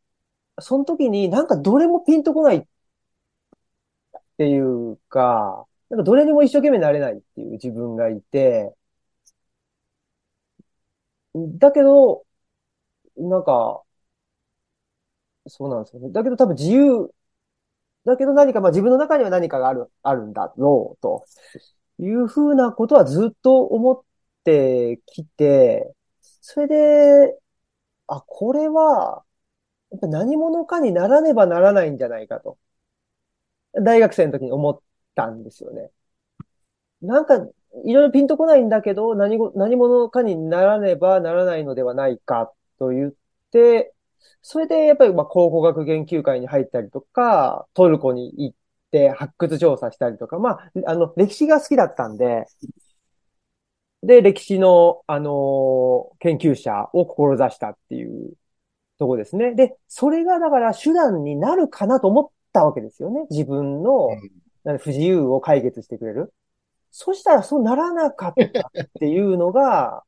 [0.59, 2.63] その時になんかどれもピンとこないっ
[4.37, 8.75] ていうか、なんかどれにも一生懸命なれないっていう自分がいて、
[11.35, 12.25] だけど、
[13.16, 13.83] なんか、
[15.46, 16.11] そうなんですよね。
[16.11, 17.12] だけど多分自由、
[18.05, 21.27] だけど何か、まあ自分の中には何かがある、あるんだろう、と
[22.00, 24.03] いうふうなことはずっと思っ
[24.44, 27.38] てきて、それで、
[28.09, 29.24] あ、これは、
[29.90, 32.59] やっぱ何者かにならねばならないんじゃないかと。
[33.74, 34.81] 大学生の時に思っ
[35.14, 35.90] たんですよね。
[37.03, 37.37] なんか、
[37.85, 42.53] いろいろピンとこないんだけど、何、何者かにならねばならないのではないか
[42.85, 43.12] と言っ
[43.51, 43.94] て、
[44.42, 48.57] それでやっぱりまあ考古学研究会に入ったりとか、トルコに行っ
[48.90, 52.47] て発掘調査したりとか、まあ、あの、歴史が好きだったんで、
[54.03, 58.35] で、歴史の、あのー研究者を志したっていう
[58.99, 59.55] とこですね。
[59.55, 63.27] で、それがだから手段になるかなと思ったわけですよね。
[63.31, 64.09] 自分の
[64.81, 66.33] 不自由を解決してくれる。
[66.90, 70.03] そしたらそうならなかったっていうのが、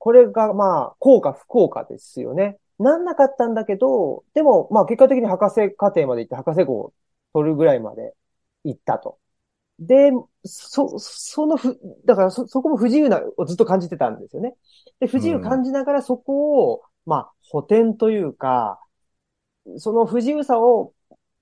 [0.00, 2.58] これがまあ、効果不効果ですよね。
[2.78, 6.92] なんなかったんだけど、でもまあ結果的に博士課程まで行って博士号を
[7.34, 8.14] 取るぐらいまで
[8.64, 9.18] 行ったと。
[9.78, 10.10] で、
[10.44, 14.54] そ、そのふ、だからそ、そこも不自由な、をずっと感じてたんですよね。
[15.00, 18.80] で、不自由感じながらそこを、まあ、補填というか、
[19.76, 20.94] その不自由さを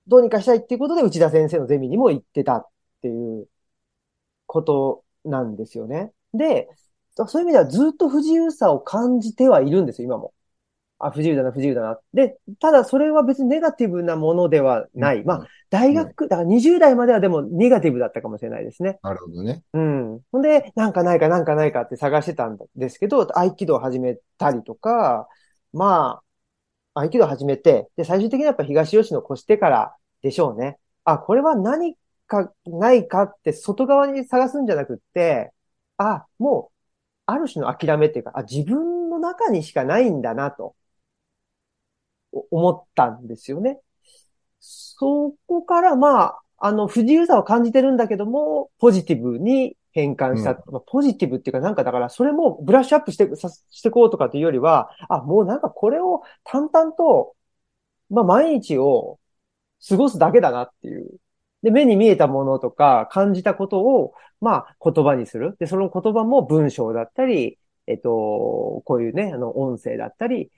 [0.07, 2.67] どうにかしたいっていうことで内田先生のゼミにも行ってたっ
[3.01, 3.47] ていう
[4.45, 6.11] ことなんですよね。
[6.33, 6.69] で、
[7.27, 10.33] そういう意味ではずっと不自由さを感じてはいるんですよ、今も。
[10.99, 11.99] あ、不自由だな、不自由だな。
[12.13, 15.23] で、ただそれは別にネガティブなものではない。
[15.23, 18.99] まあ、大学、だから20代まではでもネガティブだったかもしれないですね。
[19.01, 19.63] なるほどね。
[19.73, 20.19] うん。
[20.31, 25.27] ほんで、なんかないかなんかないかって探してたんですけど、合気道を始めたりとか、
[25.71, 26.21] ま
[26.93, 30.79] あ、合気道を始めて、で、最終的にやっぱ東吉野越してからでしょうね。
[31.05, 31.95] あ、これは何
[32.27, 35.51] かないかって外側に探すんじゃなくって、
[35.97, 36.78] あ、もう、
[37.31, 40.75] ある種の諦めっていうか、あ、自分の中にしかないんだなと、
[42.31, 43.79] お思ったんですよね。
[44.59, 50.53] そこから、まあ、あの、不自由さを感じてるんだけども、ポジティブに変換した。
[50.67, 57.35] まあポジティブっていうか、なんかだから、それもブラッシュアップして、さしてこうとかっていうよりは、あ、もうなんかこれを淡々と、
[58.09, 59.19] まあ、毎日を
[59.87, 61.19] 過ごすだけだなっていう。
[61.63, 65.55] で、目に見えたものとか感じたことを、まあ、言葉にする。
[65.59, 70.51] で、その言葉も文章だったり、えっと、こういうね、あの、音声だったり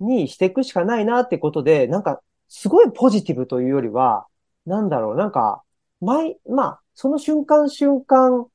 [0.00, 4.26] にしていくしかないなってことで、なんか、すごいポジティブというよりは、
[4.66, 5.62] なんだろう、なんか、
[6.00, 8.46] 毎、まあ、その瞬間瞬間、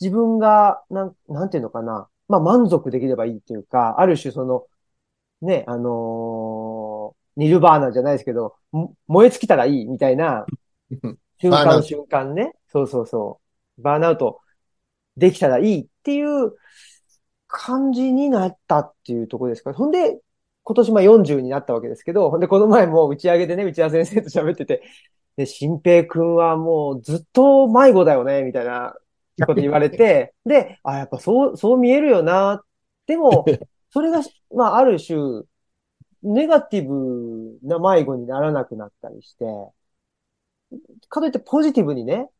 [0.00, 2.08] 自分が、なん、なんていうのかな。
[2.28, 4.66] まあ、満足できればいいっていうか、ある種その、
[5.42, 8.56] ね、あのーニルバーナじゃないですけど、
[9.06, 10.46] 燃え尽きたらいいみたいな、
[11.38, 12.52] 瞬間瞬間ね。
[12.68, 13.40] そうそうそ
[13.78, 13.82] う。
[13.82, 14.40] バーンアウト
[15.16, 16.52] できたらいいっていう
[17.48, 19.76] 感じになったっていうところですから。
[19.76, 20.20] ほんで、
[20.64, 24.82] 今年まあ40になったわけですけど、ほんでこの前も打ち上げでね、内田先生と喋ってて、
[25.36, 28.94] で、新平くんはもうずっと迷子だよね、みたいな
[29.46, 32.62] こと言われて、 で、あ、やっぱそう、そう見えるよな。
[33.06, 33.44] でも、
[33.90, 34.20] それが、
[34.54, 35.42] まあ、ある種、
[36.22, 39.44] ネガティブな迷子にならなくなったりして、
[41.08, 42.30] かといってポジティブにね、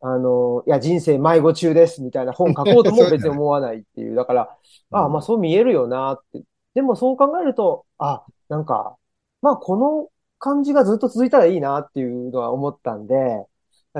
[0.00, 4.14] あの、いや、人生迷子中です、みたいな本書こうとも別に思わないっていう。
[4.16, 4.56] だから、
[4.90, 6.42] あまあそう見えるよなって。
[6.74, 8.96] でもそう考えると、あ、なんか、
[9.40, 13.46] まあこの感じがずっと続いたらいいなっていうのは思ったんで、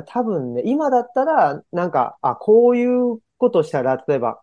[0.06, 4.42] 多分ね、今だったら、なんか、あ、こういうことしたら、例えば、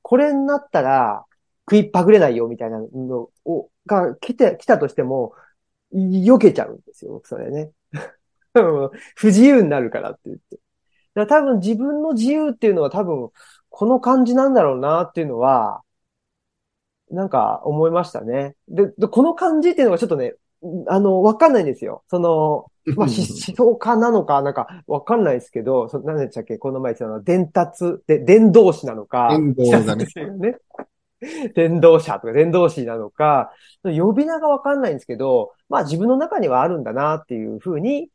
[0.00, 1.26] これになったら、
[1.68, 5.34] 食いっぱぐれないよみたいなのを、が来て、来たとしても、
[5.92, 7.70] 避けちゃうんですよ、僕それね。
[9.16, 10.58] 不自由になるからって言って。
[11.14, 13.30] だから多分自分の自由っていうのは多分
[13.70, 15.82] この感じなんだろうなっていうのは、
[17.10, 18.54] なんか思いましたね。
[18.68, 20.34] で、でこの感じっていうのがちょっとね、
[20.88, 22.02] あの、わかんないんですよ。
[22.08, 22.66] その、
[22.96, 26.56] まあ、思想家なのか、なんか、わかんないですけど、そ何でしたっけ？
[26.56, 30.06] この前言ってたの、伝達、で、伝道師なのか、伝道だね
[30.38, 30.58] ね。
[31.54, 38.10] 伝道者とか伝道師なのか、呼び名がわかんないんですけど、まあ自分の中にはあるんだなっていうふうに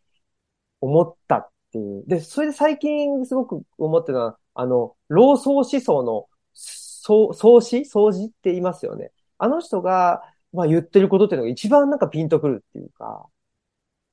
[0.81, 2.03] 思ったっていう。
[2.07, 7.85] で、それで最近すごく思ってたのは、あの、老僧思想の、そう、創始？
[7.85, 9.11] 創始って言いますよね。
[9.37, 10.21] あの人が、
[10.53, 13.27] まあ言ってることっていうのが一番なんかピンとくるっていうか、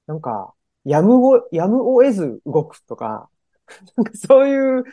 [0.07, 0.55] なんか、
[0.85, 3.29] やむを、やむを得ず動くとか、
[3.97, 4.85] なんかそういう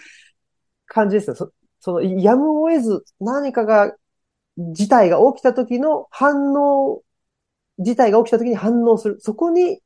[0.87, 1.35] 感じですよ。
[1.35, 3.95] そその、やむを得ず何かが、
[4.57, 7.03] 事態が起きた時の反応、
[7.79, 9.17] 事態が起きた時に反応する。
[9.19, 9.81] そこに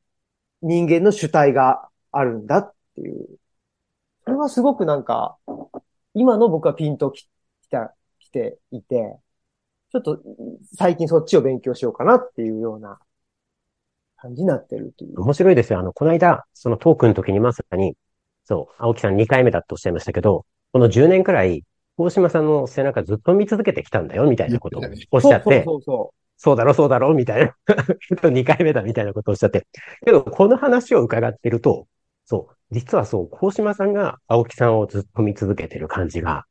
[0.62, 3.28] 人間の主体があるんだっていう。
[4.24, 5.36] それはすごくなんか、
[6.14, 7.28] 今の僕はピンときき
[7.70, 9.18] た、きていて、
[9.90, 10.20] ちょっと
[10.76, 12.98] 最近そっちを勉強しようかなっていうような
[14.16, 15.20] 感じになってるという。
[15.20, 15.80] 面白いですよ。
[15.80, 17.96] あの、この間、そのトークの時にまさに、
[18.44, 21.64] そう、青木さん2回目だっておっしゃいましたけど、この10年くらい、
[21.96, 27.54] 大島さんの背中ずっと見続けてきたんだよ、みたいなことをおっしゃって、そうそうそそそうだろ、そうだろ、みたいな。
[28.30, 29.66] 2回目だ、みたいなことをおっしゃって。
[30.02, 31.86] けど、この話を伺ってると、
[32.24, 36.46] そう、実はそう、大島さんが青木さんをずっと見続けてる感じが、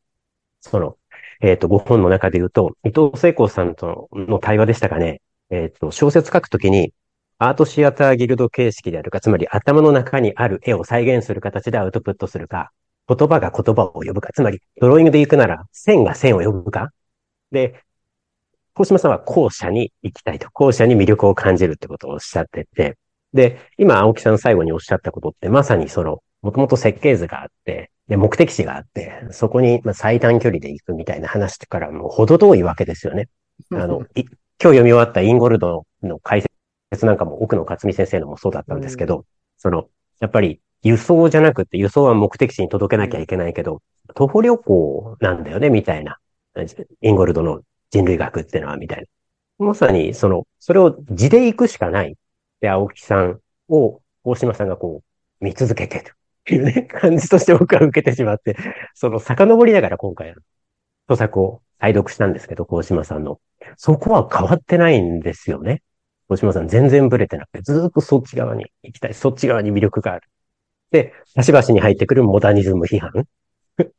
[0.61, 0.97] その、
[1.41, 5.23] えっ、と、ご本の中で言うと、伊藤聖子さんとの対話でしたかね。
[5.49, 6.93] えっ、と、小説書くときに、
[7.39, 12.71] アートシアターギルド形式であるか、つまり頭の中にある絵を再現する形でアウトプットするか、
[13.07, 16.91] 言葉が言葉を呼ぶか、つまりドローイングで行くなら線が線を呼ぶか。
[17.51, 17.81] で、
[18.79, 20.49] 大島さんは後者に行きたいと。
[20.53, 22.97] 後者に魅力を感じるってことをおっしゃってて。
[23.33, 33.27] で、今青木さん最後におっしゃったことってまさにその、もともと設計図があって、で、目的地があって、そこにまあ最短距離で行くみたいな話からもう程遠いわけですよね。
[33.73, 36.45] あの、い今日読み終わったインゴルドの解
[36.93, 39.25] 説なんかも奥野克美先生のもそうだったんですけど、
[39.57, 39.89] その、
[40.21, 43.81] やっぱり輸送じゃなくて輸送は目的地に届けなきゃいけないけど、
[44.15, 46.17] 徒歩旅行なんだよね、みたいな。
[47.01, 47.59] インゴルドの
[47.91, 49.07] 人類学っていうのは、みたい
[49.59, 49.65] な。
[49.65, 52.15] まさに、その、それを地で行くしかない。
[52.61, 55.03] で、青木さんを大島さんがこ
[55.41, 56.13] う、見続けてるっ
[56.45, 58.55] ていうね、 感じとして僕は受けてしまって、
[58.93, 60.41] その遡りながら今回の、
[61.07, 63.39] 著作を拝読したんですけど、大島さんの。
[63.77, 65.81] そこは変わってないんですよね。
[66.27, 69.13] 大島さん全然ブレてなくて、ずっとそっち側に行きたい。
[69.13, 70.29] そっち側に魅力がある。
[70.91, 73.27] で、端々に入ってくるモダニズム批判。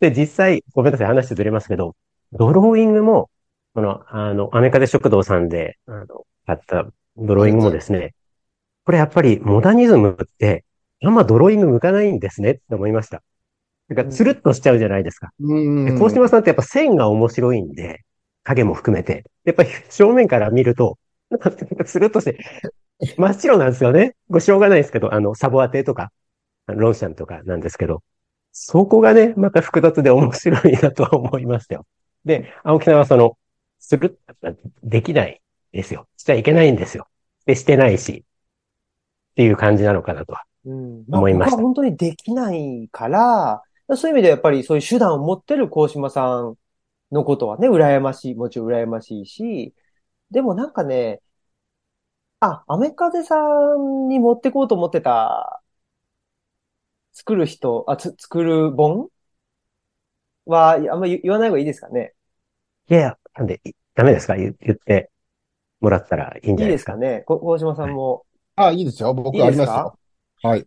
[0.00, 1.96] で、実際、ごめんなさい、話ずれますけど、
[2.32, 3.30] ドローイングも、
[3.74, 6.86] この、あの、アメカデ食堂さんで、あの、買った
[7.16, 8.14] ドローイングもですね、
[8.84, 10.64] これやっぱりモダニズムって、
[11.02, 13.22] あんまドローイング向かないんですねって思いました。
[13.88, 15.30] なんか、つるっとしちゃうじゃないですか。
[15.40, 18.02] うんで、高島さんってやっぱ線が面白いんで、
[18.44, 19.24] 影も含めて。
[19.44, 20.98] やっぱり正面から見ると、
[21.30, 22.38] なんかつるっとして、
[23.16, 24.14] 真っ白なんですよね。
[24.28, 26.10] ごしょうがないですけど、あの、サボアテとか、
[26.66, 28.02] ロンシャンとかなんですけど、
[28.52, 31.86] そこがね、また複雑で面白いなとは思いましたよ。
[32.28, 33.38] で、青木さんはその、
[33.78, 34.20] する、
[34.82, 35.40] できない
[35.72, 36.06] ですよ。
[36.16, 37.08] しちゃいけないんですよ。
[37.46, 38.24] で、してないし、
[39.32, 40.44] っていう感じなのかなとは。
[40.66, 41.04] うん。
[41.10, 43.62] 思いました僕は本当にできないから、
[43.96, 46.58] そういう意味ではやっぱりそういう手段を持ってる高島さん
[47.10, 49.74] のことはね、羨ましい、もちろん羨ましいし、
[50.30, 51.22] でもなんかね、
[52.40, 53.36] あ、アメカゼさ
[53.76, 55.62] んに持ってこうと思ってた、
[57.12, 59.08] 作る人、あ、つ、作る本
[60.46, 62.14] は、あんまり言わない方がいいですかね。
[62.90, 64.36] いやいや、なんで、いダメですか？
[64.36, 65.10] 言言って
[65.80, 66.92] もらったらいいんいいでじゃないですすか。
[66.92, 67.22] かね？
[67.26, 68.24] こ高島さんも。
[68.56, 69.12] あ、いいですよ。
[69.14, 69.98] 僕いいですかありますよ。
[70.50, 70.66] はい。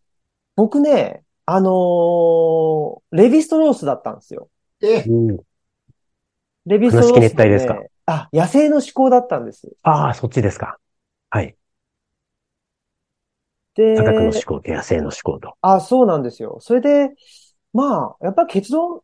[0.55, 4.49] 僕ね、あのーレヴィストロースだったんですよ。
[4.81, 5.38] え、うん、
[6.65, 7.79] レヴィストロース、話し熱帯ですか？
[8.06, 9.71] あ、野生の思考だったんです。
[9.83, 10.77] ああ、そっちですか。
[11.29, 11.56] はい。
[13.75, 15.56] で、科学の思考と野生の思考と。
[15.62, 16.58] あ、そうなんですよ。
[16.60, 17.12] それで、
[17.73, 19.02] まあ、やっぱり結論、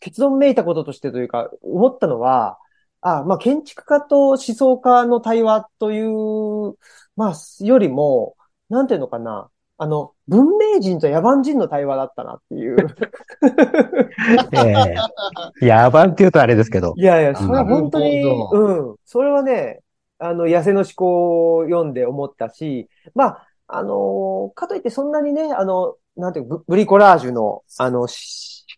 [0.00, 2.58] 結論めいたこととしてというか、思ったのは、
[3.00, 6.76] あ、まあ、建築家と思想家の対話という、
[7.16, 7.34] まあ、
[7.64, 8.36] よりも、
[8.68, 9.50] なんていうのかな。
[9.76, 12.76] あの、文明人と野蛮人の対話だったなっていう。
[14.52, 14.94] え
[15.60, 16.94] え野蛮って言うとあれですけど。
[16.96, 18.96] いやいや、それは本当に、うん。
[19.04, 19.80] それはね、
[20.18, 28.08] あの、野生の思考を読んで思ったし、まあ、あのかといってそんなにね、あの、なんていうブリコラージュの、あの、思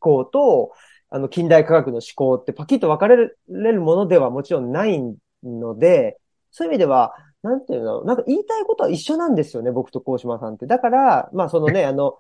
[0.00, 0.72] 考と、
[1.11, 3.38] あの、近代科学の思考ってパキッと分かれる
[3.80, 5.00] ものではもちろんない
[5.42, 6.18] ので、
[6.50, 10.66] そういう意味では、なんていうの、なんか言いたいことは一緒なんですよね、僕と高島さんって。
[10.66, 12.18] だから、まあそのね、あの、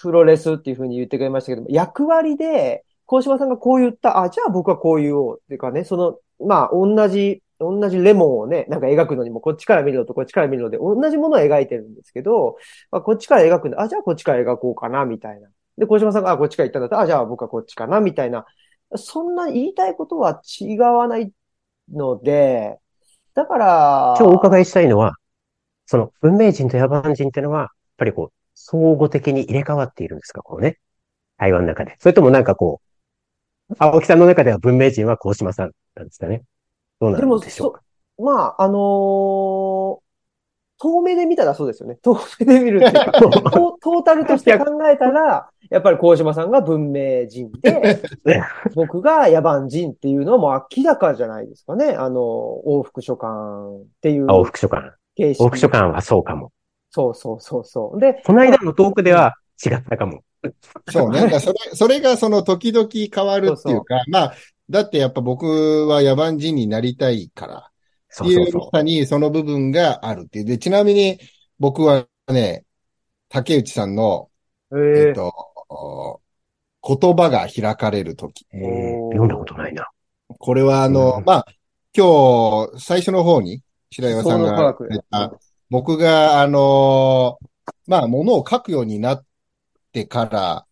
[0.00, 12.56] プロレスっていうふうに言ってくれましたけども、役割で、高島さんがこう言った、あ、じゃあ僕はこう言おうっていうかね、その、まあ同じ、同じレモンをね、なんか描くのにも、こっちから見るのとこっちから見るので、同じものを描いてるんですけど、
[12.90, 15.48] まあ、こっちから描くんで、あ、じゃあこっちから描こうかな、みたいな。
[15.80, 18.44] で、小島さんが、あ、こっちから行ったんだったら、あ、じゃあ僕はこっちかな、みたいな。
[18.96, 21.32] そんな言いたいことは違わない
[21.90, 22.78] ので、
[23.34, 24.14] だから。
[24.18, 25.14] 今日お伺いしたいのは、
[25.86, 30.78] その文明人と野蛮人っていうのは、やっぱりこう、相互的に入れ替わっているんですかこうね。
[31.38, 31.96] 台湾の中で。
[31.98, 32.82] それともなんかこ
[33.70, 36.42] う、青木さんの中では文明人は高島さんなんですかね。
[37.00, 37.82] どうなんでしょうか。
[38.18, 39.98] まあ、あのー、
[40.80, 41.96] 遠目で見たらそうですよね。
[42.02, 48.00] 遠目で見るっていうか、 トータルとして考えたら、やっぱり高島さんが文明人で、
[48.74, 51.92] 僕が野蛮人っていうのはもう明らかじゃないですかね。
[51.92, 52.20] あの、
[52.66, 53.32] 往復書簡
[53.68, 54.26] っていう。
[54.26, 54.96] 往復書簡。
[55.18, 56.50] 往復書簡はそうかも。
[56.90, 58.00] そうそうそうそう。
[58.00, 60.22] で、この間のトークでは違ったかも。
[60.88, 61.38] そうね。
[61.38, 64.34] それ、 それがその時々変わるっていうか、そうそうまあ、
[64.70, 67.69] だってやっぱ僕は野蛮人になりたいから、
[68.12, 70.44] っていうまさにその部分があるっていう。
[70.44, 71.18] で、ちなみに
[71.58, 72.64] 僕はね、
[73.28, 74.30] 竹内さんの、
[74.72, 75.32] えー、えっと、
[76.82, 78.46] 言葉が開かれるとき。
[78.52, 79.88] 読んだことないな。
[80.38, 81.46] これはあの、うん、まあ、
[81.96, 84.76] 今日、最初の方に、白岩さんが
[85.68, 87.38] 僕が、あの、
[87.86, 89.24] まあ、ものを書くようになっ
[89.92, 90.66] てから、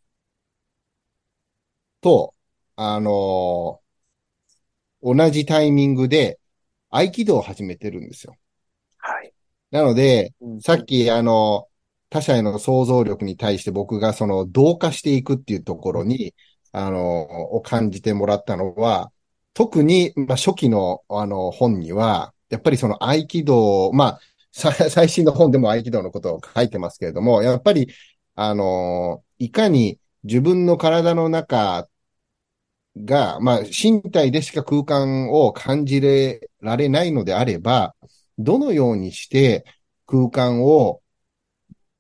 [2.01, 2.35] と、
[2.77, 3.81] あの、
[5.03, 6.38] 同じタイミングで、
[6.91, 8.35] 合気道を始めてるんですよ。
[8.99, 9.33] はい。
[9.71, 11.69] なので、うん、さっき、あの、
[12.11, 16.35] 他者への想像力に対して僕がその同化していくっていうところに、
[16.73, 17.23] あの、
[17.55, 19.13] を感じてもらったのは、
[19.55, 24.21] 特に、まあ、初期の、あの、本には、やっぱりその合気道、まあ、
[24.53, 27.89] 最新の本でも合気道のことを書いてますけれども、やっぱり、
[28.35, 31.89] あの、いかに自分の体の中
[32.97, 36.01] が、まあ、身体でしか空間を感じ
[36.61, 37.95] られないのであれば、
[38.39, 39.65] どのようにして
[40.07, 41.01] 空間を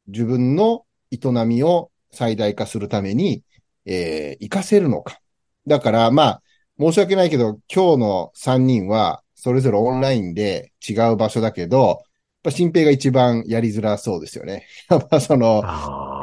[0.06, 3.42] 自分の営みを最大化するために、
[3.84, 5.20] えー、活かせるのか。
[5.66, 6.42] だから、まあ、
[6.78, 11.98] 申し訳ないけど、今日の3人は、それぞれオンラインで違う場所だけど、やっ
[12.44, 14.66] ぱ新平が一番やりづらそうですよね。
[14.90, 15.62] やっぱその、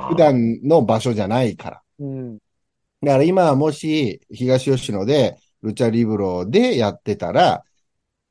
[0.10, 1.82] 普段の場所じゃないから。
[2.00, 2.38] うん、
[3.06, 7.64] だから今もし東吉野でルチャリブロでやってたら、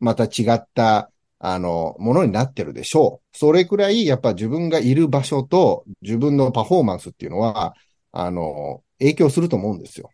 [0.01, 3.39] また違った、あの、ものになってるでしょう。
[3.39, 7.75] それくらい、やっぱ自分がいる場所と自分のパフォーマンスっていうのは、
[8.12, 10.11] あの、影響すると思うんですよ。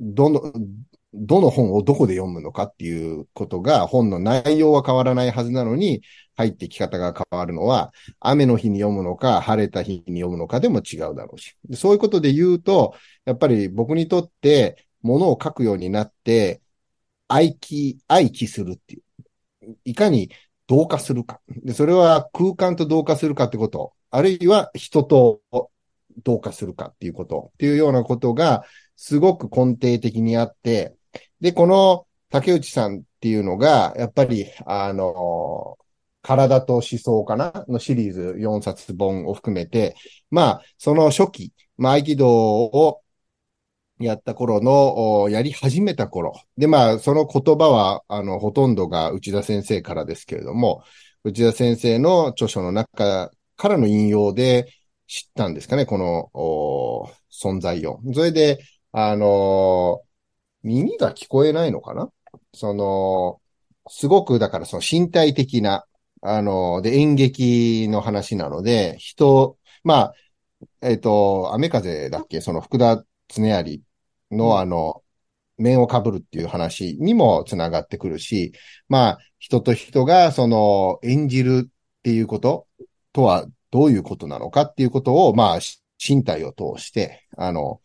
[0.00, 0.52] どの、
[1.12, 6.02] どの本をどこで読むのかっていうことが、本の内容は変わらないはずなのに、
[6.36, 11.54] 入ってき方が変わるのは、雨の日に読むのか、晴れた日に読むのかでも違うだろうし。
[11.74, 12.94] そういうことで言うと、
[13.24, 16.60] やっぱり僕にとって、ものを書くようになって、
[17.28, 19.76] 愛気、愛気するっていう。
[19.84, 20.30] いかに
[20.66, 21.40] 同化するか。
[21.48, 23.92] で、それは空間と同化するかってこと。
[24.10, 25.40] あるいは人と
[26.22, 27.50] 同化するかっていうこと。
[27.54, 28.64] っていうようなことが、
[28.96, 30.94] すごく根底的にあって、
[31.40, 35.78] で、この竹内さんっていうのが、やっぱり、あの、
[36.22, 37.64] 体と思想かな？
[37.68, 39.94] のシリーズ4冊本を含めて、
[40.30, 43.00] まあ、その初期、まあ、合気道を
[44.06, 46.32] やった頃の、やり始めた頃。
[46.56, 50.82] で、まあ、その言葉は、あの、ほとんどが内田先生からですけれども、
[51.24, 54.72] 内田先生の著書の中からの引用で
[55.06, 58.00] 知ったんですかね、この、存在を。
[58.14, 58.60] それで、
[58.92, 60.02] あの
[60.62, 62.10] 耳が聞こえないのかな？
[62.54, 63.40] その、
[63.88, 65.84] すごく、だからその身体的な、
[66.22, 70.14] あの、で、演劇の話なので、人、まあ、
[70.82, 72.40] えっ、ー、と、雨風だっけ？
[72.40, 73.80] その福田恒有
[74.30, 75.02] のあの、
[75.58, 78.52] 面をかぶるっていう話にもつながってくるし、
[78.88, 81.70] まあ、人と人がその演じるっ
[82.02, 82.66] ていうこと
[83.12, 85.58] とはどういうことなのかっていうことを、まあ、
[86.04, 87.80] 身体を通して、あの、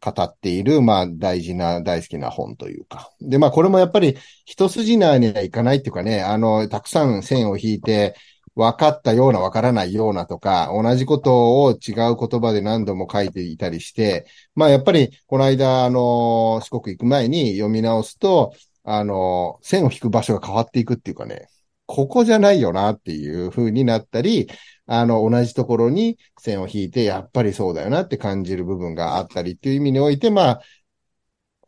[0.00, 3.10] 語っている、まあ、大事な、大好きな本というか。
[3.20, 8.14] で、まあ、これもやっぱり一筋縄にはいかないっていうかね、あの、たくさん線を引いて、
[8.54, 21.48] 分かったような分からないようなとか、同じことを違う言葉で何度も書いていたりして、まあやっぱりこの間、あの、四国行く前に読み直すと、あの、線を引く場所が変わっていくっていうかね、
[21.86, 24.48] ここじゃないよなっていう風になったり、
[24.86, 30.60] あの、同じところに線を引いて、やっぱりそうだよなって感じる部分があったりっていう意味において、まあ、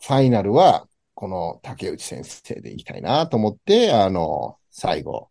[0.00, 5.30] ファイナルは、この竹内先生でいきたいなと思って、あの、最後、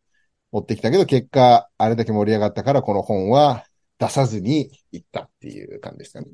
[0.56, 3.66] 持ってきたけど、結果、あれだけ盛り上がったから、この本は
[3.99, 6.28] 出さずに行ったっていう感じですかね。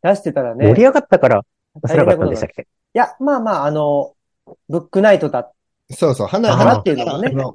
[0.00, 0.68] 出してたらね。
[0.68, 1.42] 盛り上がったから
[1.82, 2.62] 出せなかったんでしたっけ？
[2.62, 4.14] いや、まあまあ、あの、
[4.68, 5.50] ブックナイトだ。
[5.90, 7.52] そうそう、花、花っていうのもねあの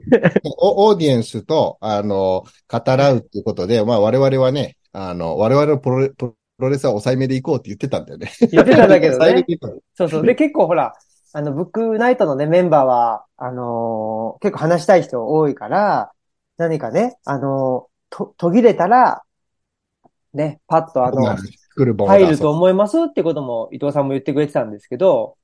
[0.57, 8.29] お オーディエンスと、あの、語らうっていうことで、まあ我々はね、あの、我々のプロレプロレスは抑えめで行こうって言ってたんだよね。
[8.51, 9.45] 言ってたんだけど抑えめね。
[9.47, 10.25] で行こうそうそう。
[10.25, 10.93] で、結構ほら、
[11.33, 16.11] あの、ブックナイトのね、メンバーは、あのー結構話したい人多いから、
[16.57, 19.23] 何かね、あのーと、途切れたら、
[20.33, 21.35] ね、パッとあの、
[22.07, 25.37] 入ると思いますってことも伊藤さんも言ってくれてたんですけど、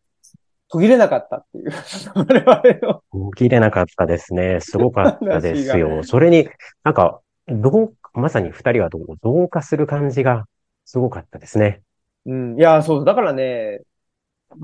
[0.69, 1.71] 途切れなかったっていう。
[2.15, 3.03] 我々の。
[3.11, 4.59] 途切れなかったですね。
[4.61, 6.03] すごかったです話よ。
[6.03, 6.49] それに、
[6.83, 10.45] なんか、どう、まさに二人がどう同化する感じが
[10.85, 11.81] すごかったですね。
[12.25, 12.57] うん。
[12.57, 13.81] いや、そう、だからね、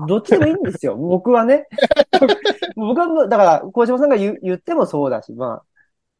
[0.06, 0.96] どっちでもいいんですよ。
[0.98, 1.66] 僕はね。
[2.76, 5.62] 僕はもう、だから、小島さんが言う言ってもそうだし、ま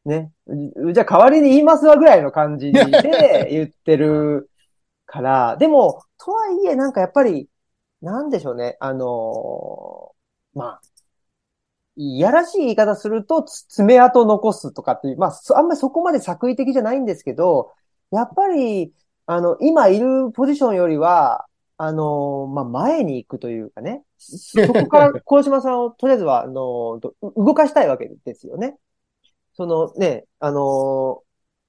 [0.05, 0.31] あ、ね。
[0.93, 4.49] じゃあ代わりに言いますわぐらいの感じで言ってる
[5.05, 7.49] から、でも、とはいえ、なんかやっぱり、
[8.01, 8.77] なんでしょうね。
[8.79, 10.81] あのーまあ、
[11.95, 17.71] いやらしい言い方すると、つ爪痕残すとかっていう、まあ、そあんまりそこまで作為的じゃないんですけど、
[18.11, 18.93] やっぱり、
[19.25, 21.45] あの、今いるポジションよりは、
[21.77, 24.03] あの、まあ、前に行くというかね。
[24.17, 28.77] そ そこから、小島さんをとりあえずは、あの、ど動かしたいわけですよね。
[29.53, 31.23] そのね、あの、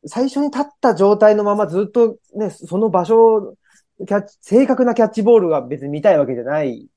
[0.07, 3.57] 最初に立った状態のままずっとね、その場所、
[3.99, 6.89] キャッチ、正確なキャッチボールが別に見たいわけじゃない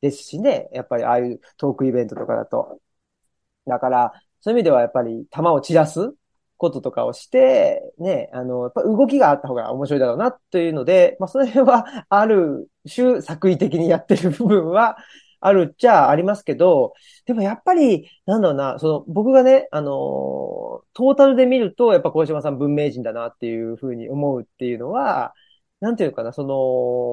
[0.00, 0.68] ですしね。
[0.72, 2.80] やっぱりああいうトークイベントとかだと。
[3.66, 6.14] だから、そういう意味ではやっぱり球を散らす
[6.58, 14.98] こととかをして、ね、あの、やっぱ動きがあった方が面白いだろうなというので、まあそれは ある種作為的にやってる部分は
[15.40, 16.94] あるっちゃありますけど、
[17.24, 25.34] でもやっぱり、なんだろうな、その僕がね、あの、トータルで見ると、やっぱ小島さん文明人だなっていうふうに思うっていうのは、
[25.80, 26.42] なんていうかな、そ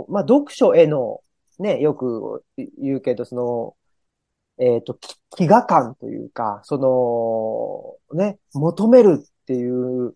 [0.10, 1.22] の、まあ読書への、
[1.60, 2.44] ね、よく
[2.80, 3.76] 言うけど、その、
[4.58, 10.14] えっ、と、き飢餓感というか、その、ね、求めるっていう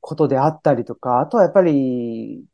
[0.00, 2.44] ことであったりとか、あとはやっぱり、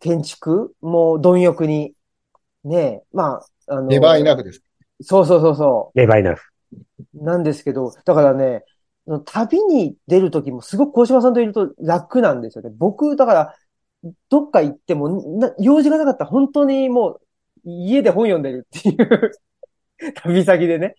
[0.00, 1.94] 建築も貪欲に、
[2.62, 4.62] ね、まあ、あの、ネバーイナフです。
[5.00, 5.98] そうそうそうそう。
[5.98, 6.42] レバイナフ。
[7.14, 8.64] なんですけど、だからね、
[9.24, 12.70] 旅に出るときもすごく小島さんといると楽なんですよね。
[12.78, 13.54] 僕、だから、
[14.28, 17.20] どっか行っても、な用事がなかったら本当にもう
[17.64, 19.32] 家で本読んでるっていう
[20.14, 20.94] 旅先でね。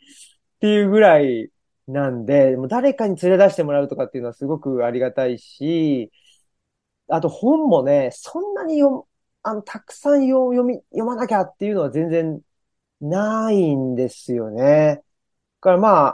[0.58, 1.50] っていうぐらい
[1.88, 6.12] なんで、もう誰かに連れ出してもらうとかっていうのはすごくありがたいし、
[7.08, 9.06] あと本もね、そんなに読、
[9.44, 12.42] あの、たくさん読み、読まなきゃっていうのは全然
[13.02, 14.98] ないんですよね。
[14.98, 15.04] だ
[15.62, 16.08] からま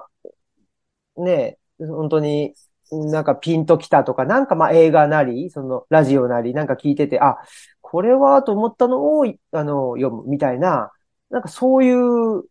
[1.17, 2.55] あ、ね、本当に、
[2.91, 7.37] なんかピンときたとか、なんかまあ映画なり、そのラジオなり、なんか聞いてて、あ、
[7.81, 10.91] これはと思ったのを、あの、読むみたいな、
[11.29, 12.43] なんかそういう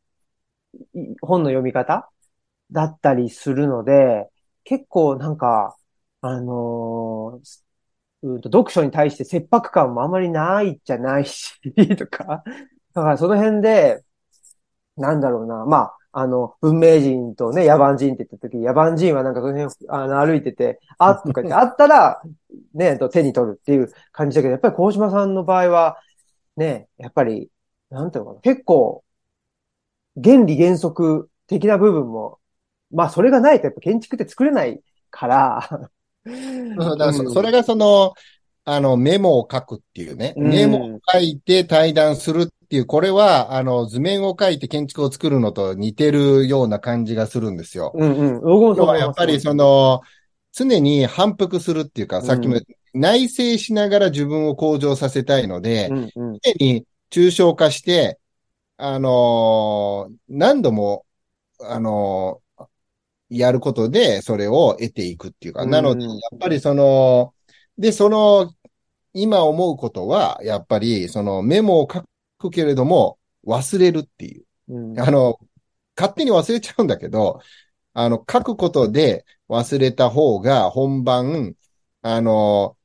[1.22, 2.10] 本の読み方
[2.70, 4.28] だったりするので、
[4.64, 5.76] 結構なんか、
[6.20, 7.62] あのー
[8.22, 11.52] うんと読書に対して切迫感もあまりないじゃないし、
[11.96, 12.42] とか。
[12.94, 14.02] だからその辺で、
[14.96, 15.64] なんだろうな。
[15.66, 22.22] まあ、あの、文明人とね、野蛮人って言った時、野蛮人はなんかその辺、あの、歩いてて、あ、とか言って、 あったら、
[22.74, 25.98] ね、と手に取るっていう感じだけど、やっぱり小島さんの場合は、
[26.56, 27.50] ね、やっぱり、
[27.90, 28.42] なんていうのかな。
[28.42, 29.04] 結構、
[30.22, 32.38] 原理原則的な部分も、
[32.90, 34.80] まあ、それがないとやっぱ建築って作れない
[35.10, 38.14] から、そうだからそれがその、
[38.64, 40.34] あの、メモを書くっていうね。
[40.36, 47.92] うんメモを書いて対談するっていう、これは、あの、図面を書いて建築を作るのと似てるような感じがするんですよ。
[47.94, 48.98] うんうん。
[48.98, 50.02] やっぱりその、
[50.52, 52.60] 常に反復するっていうか、さっきも
[52.92, 56.38] 内省しながら自分を向上させたいので、うんうん。
[56.42, 58.18] 常に抽象化して、
[58.76, 61.06] あのー何度も、
[61.60, 62.47] あのー
[63.30, 67.34] やることで、それを得ていくっていうか、うんなので、やっぱりその、
[67.76, 68.52] で、その、
[69.12, 72.04] 今思うことは、やっぱり、そのメモを書
[72.38, 74.44] くけれども、忘れるっていう。
[74.68, 75.38] うんあの、
[75.96, 77.40] 勝手に忘れちゃうんだけど、
[77.92, 81.54] あの、書くことで忘れた方が本番、
[82.02, 82.76] あの。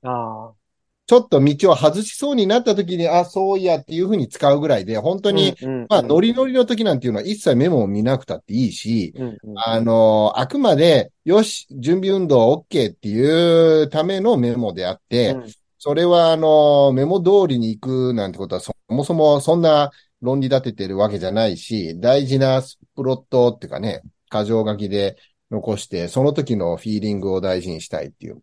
[1.06, 15.46] ちょっと道を外しそうになった時に、あ、そういやっていうふうに使うぐらいで、本当に、うんうん、まあ、ノリノリの時なんていうのは一切メモを見なくたっていいし、うんうん、あの、あくまで、よし、準備運動 OK っていうためのメモであって、うん。
[15.78, 19.92] それは、あの、メモ通りに行くなんてことは、そもそもそんな
[20.22, 22.64] 論理立ててるわけじゃないし、大事な
[22.96, 24.02] プロットっていうかね、
[24.32, 25.18] 箇条書きで
[25.52, 28.42] 残して、その時のフィーリングを大事にしたいっていう。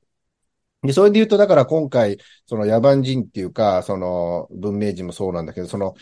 [0.83, 5.95] で、それで言うと、だから今回、その野蛮人っていうか、その文明人もそうなんだけど、その、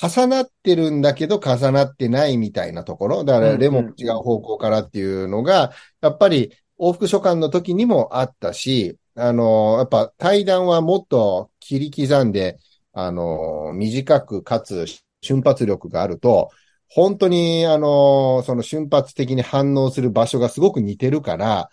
[0.00, 3.24] 重なってるんだけど重なってないみたいなところ。
[3.24, 12.58] だからレモン違う方向からっていうのが、やっぱり往復書簡の時にもあったし、あの、やっぱ対談はもっと切り刻んで、
[12.92, 14.86] あの、短くかつ
[15.22, 16.50] 瞬発力があると、
[16.88, 21.68] 本当に、あの、その瞬発的に反応する場所がすごく似てるから、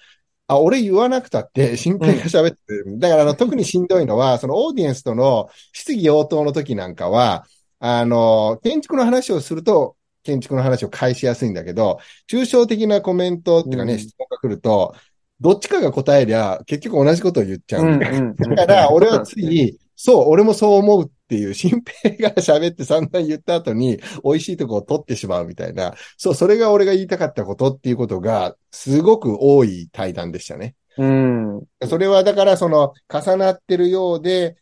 [0.47, 2.99] あ、俺言わなくたって、新平が喋ってる。
[2.99, 7.45] だから、あの、特にしんどいのは、そのオーディエンスとの質疑応答の時なんかは、
[7.79, 13.99] あの、建築の話をすると、建築の話を返しやすいんだけど、抽象的なコメントっていうかね、うん。
[13.99, 14.95] 質問が来ると、
[15.39, 17.83] どっちかが答えりゃ、結局同じことを言っちゃう。
[17.83, 18.55] うんうんうん。
[18.55, 30.75] だから、俺はつい、そう、俺もそう思うっていう、新平が喋って散々言った後に、美味しいとこを取ってしまうみたいな、そう、それが俺が言いたかったことっていうことが、すごく多い対談でしたね。
[30.97, 31.63] うん。
[31.87, 34.57] それはだから、その、重なってるようで、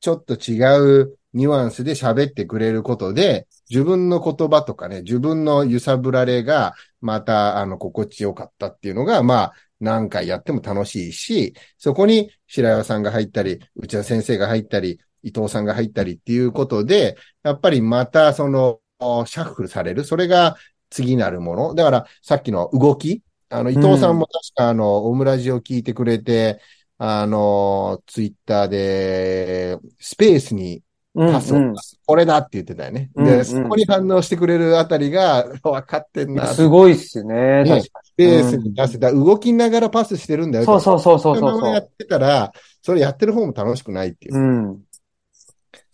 [0.00, 0.60] ちょっと違
[1.02, 18.80] うニュアンスで喋ってくれることで、自分の言葉とかね、自分の揺さぶられが、また、あの、心地よかったっていうのが、まあ、何回やっても楽しいし、そこに白岩さんが入ったり、内田先生が入ったり、伊藤さんが入ったりっていうことで、やっぱりまたその、
[19.26, 20.04] シャッフルされる。
[20.04, 20.56] それが
[20.90, 21.74] 次なるもの。
[21.74, 23.22] だから、さっきの動き。
[23.50, 26.60] あの、伊藤さんも確かあの、オムラジを聞いてくれて、
[26.98, 30.82] あの、ツイッターで、スペースに
[31.14, 32.00] うんパスを出す。
[32.06, 33.10] これだって言ってたよね。
[33.16, 36.46] で、うんうんそこに反応してくれるあたりが、 分かってんな。
[36.46, 37.64] すごいっすね。
[37.64, 39.12] ねスペースに出せた。
[39.12, 40.66] 動きながらパスしてるんだに。
[40.66, 40.78] よ。
[40.80, 41.60] そうそうそうそうそうそう。
[41.60, 42.52] のままやってたら、
[42.82, 44.36] それやってる方も楽しくないっていう。
[44.36, 44.80] うん。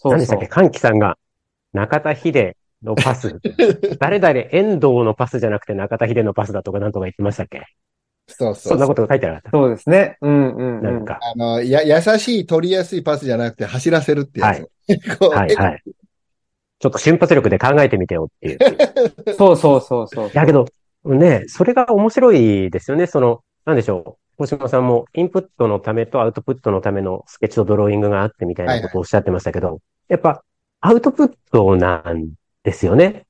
[0.05, 0.47] そうそう何でしたっけ？
[0.47, 1.17] 歓喜さんが、
[1.73, 3.41] 中田秀のパス。
[3.99, 7.63] 誰々遠藤のパスじゃなくて中田秀のパスだとかなんとか言ってましたっけ？
[8.27, 9.51] そうそうそんなこと書いてなかった？
[9.51, 10.17] そうですね。
[10.21, 10.83] うんうんうん。
[10.83, 11.19] なんか。
[11.21, 15.19] あの、や、優しい、取りやすいパスじゃなくて走らせるってやつ。
[15.19, 15.83] こうはいはい。
[16.79, 19.35] ちょっと瞬発力で考えてみてよっていう。
[19.37, 20.31] そうそうそうそう。
[20.31, 20.67] だけど、
[21.05, 23.07] ね、それが面白いですよね。
[23.07, 24.43] その、なんでしょう。
[24.43, 30.43] 大島さんもインプットのためとアウトプットのためのスケッチとドローイングがあってみたいなことをおっしゃってましたけど、やっぱ
[30.81, 32.33] アウトプットなん
[32.63, 33.27] ですよね。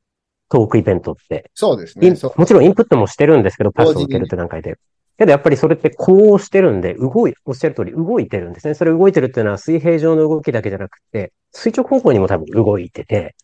[0.48, 1.50] トークイベントって。
[1.54, 2.10] そうですね。
[2.36, 4.76] もちろんインプットもしてるんですけど、パスを受けるって段階で。
[5.16, 8.74] けどやっぱりそれってこうしてるんで、動い、おっしゃる通り動いてるんですね。
[8.74, 13.36] それ動いてるっていうのは水平上の動きだけじゃなくて、垂直方向にも多分動いてて、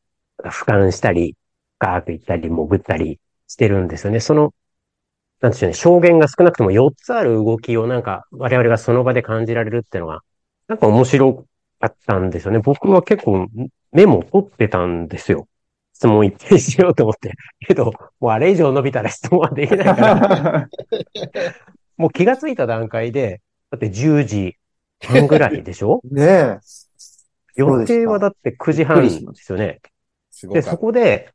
[0.43, 1.37] 俯瞰したり、
[1.79, 4.21] ガーッと行ったり、潜ったりしてるんですよね。
[4.21, 4.53] その、
[5.41, 10.21] なんでしょうね、証言が少なくとも4つある動きをなんか我々がその場で感じられるっていうのが、
[10.69, 11.47] なんか面白
[11.81, 12.59] かったんですよね。
[12.59, 13.49] 僕は結構
[13.93, 15.49] メモ取ってたんですよ。
[15.95, 17.33] 質問一定しようと思って。
[17.67, 20.69] けど、もうあれ以上伸びたら質問はできないから、
[21.97, 24.57] もう気がついた段階で、だって10時
[25.07, 26.01] 半ぐらいでしょ？
[26.11, 26.59] ねえ。
[27.57, 29.81] 予定はだって9時半ですよね。
[30.53, 30.77] で、そ。
[30.79, 31.31] こで、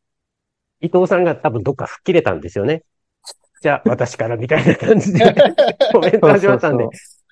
[0.82, 2.84] 伊藤さんが多分どっか吹っ切れたんですよね。
[3.66, 5.22] じゃあ、私からみたいな感じで
[5.92, 6.90] コメント始まったんでそ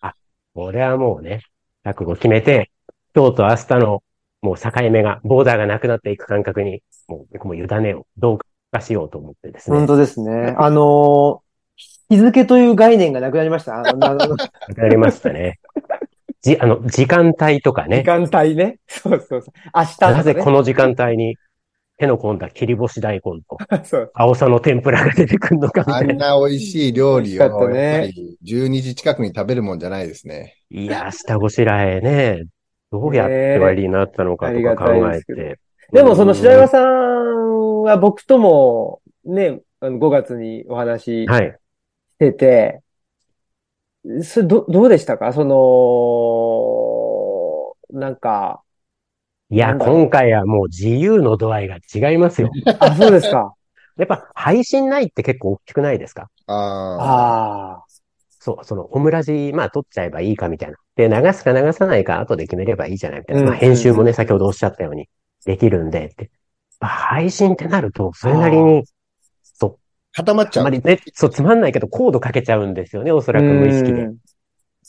[0.08, 0.12] う、
[0.56, 1.42] 俺はもうね、
[1.84, 2.72] 覚悟決めて、
[3.16, 4.04] 今日と明日の
[4.42, 8.40] もう境目が、ボーダーがなくなっていく感覚に、もう、もう委ねを、どう
[8.72, 9.78] かしようと思ってですね。
[9.78, 10.56] 本当ですね。
[10.58, 11.40] あのー
[12.10, 13.78] 日付という概念がなくなりました。
[13.78, 15.60] あの、あのわかりましたね。
[16.42, 18.04] じ、あの、時間帯とか時ね。
[18.04, 18.80] 間帯ね。
[18.88, 19.54] そうそうそう。
[19.74, 21.38] 明日ねなぜこの時間帯に
[22.04, 23.58] 手の込んだ切り干し大根と。
[24.14, 26.14] 青さの天ぷらが出てくるのかみあたいな。
[26.14, 30.56] んな美味しい料理を、ねやっぱり12時近くに食べるもんじゃないですね。
[30.70, 32.44] いや、下ごしらえね、
[32.92, 35.60] どうやって割りになったのかとか考えねえありがたいで。
[35.92, 41.60] でもその白岩んさんは僕ともね、あの5月にお話しはい。
[42.16, 42.82] してて、
[44.24, 45.32] それど、どうでしたか？
[45.34, 45.46] そ
[47.94, 48.63] の、なんか、
[49.54, 52.50] いや、今回はもう自由の度合いが違いますよ。
[52.80, 53.54] あ、そうですか。
[53.98, 56.32] やっぱ配信ないって結構大きくないですか？
[56.48, 57.04] ああ。
[57.04, 57.84] ああ。
[58.40, 60.78] そう、そのオムラジ、まあ撮っちゃえばいいかみたいな。
[60.96, 63.42] で、流すか流さないか後で決めればいいじゃないみたいな。
[63.44, 65.08] うんまあ編集もね、うん先ほどおっしゃったように
[65.46, 66.32] できるんでって。
[66.80, 68.84] まあ配信ってなると、それなりに、
[69.44, 69.78] そう、
[70.14, 70.66] 固まっちゃう。
[70.66, 74.02] あんまりね、そう、つまんないけどコードかけちゃうんですよね、おそらく無意識で。
[74.02, 74.18] うん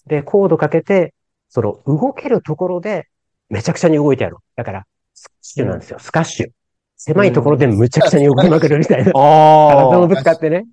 [0.06, 1.14] で、コードかけて、
[1.50, 3.06] その動けるところで
[3.48, 4.40] めちゃくちゃに動いてやろう。
[4.56, 6.50] だから、スカッシュなんですよ、スカッシュ。
[6.96, 9.12] 狭いところでむちゃくちゃに動きまくるみたいな。
[9.12, 10.66] 体をあぶつかってね。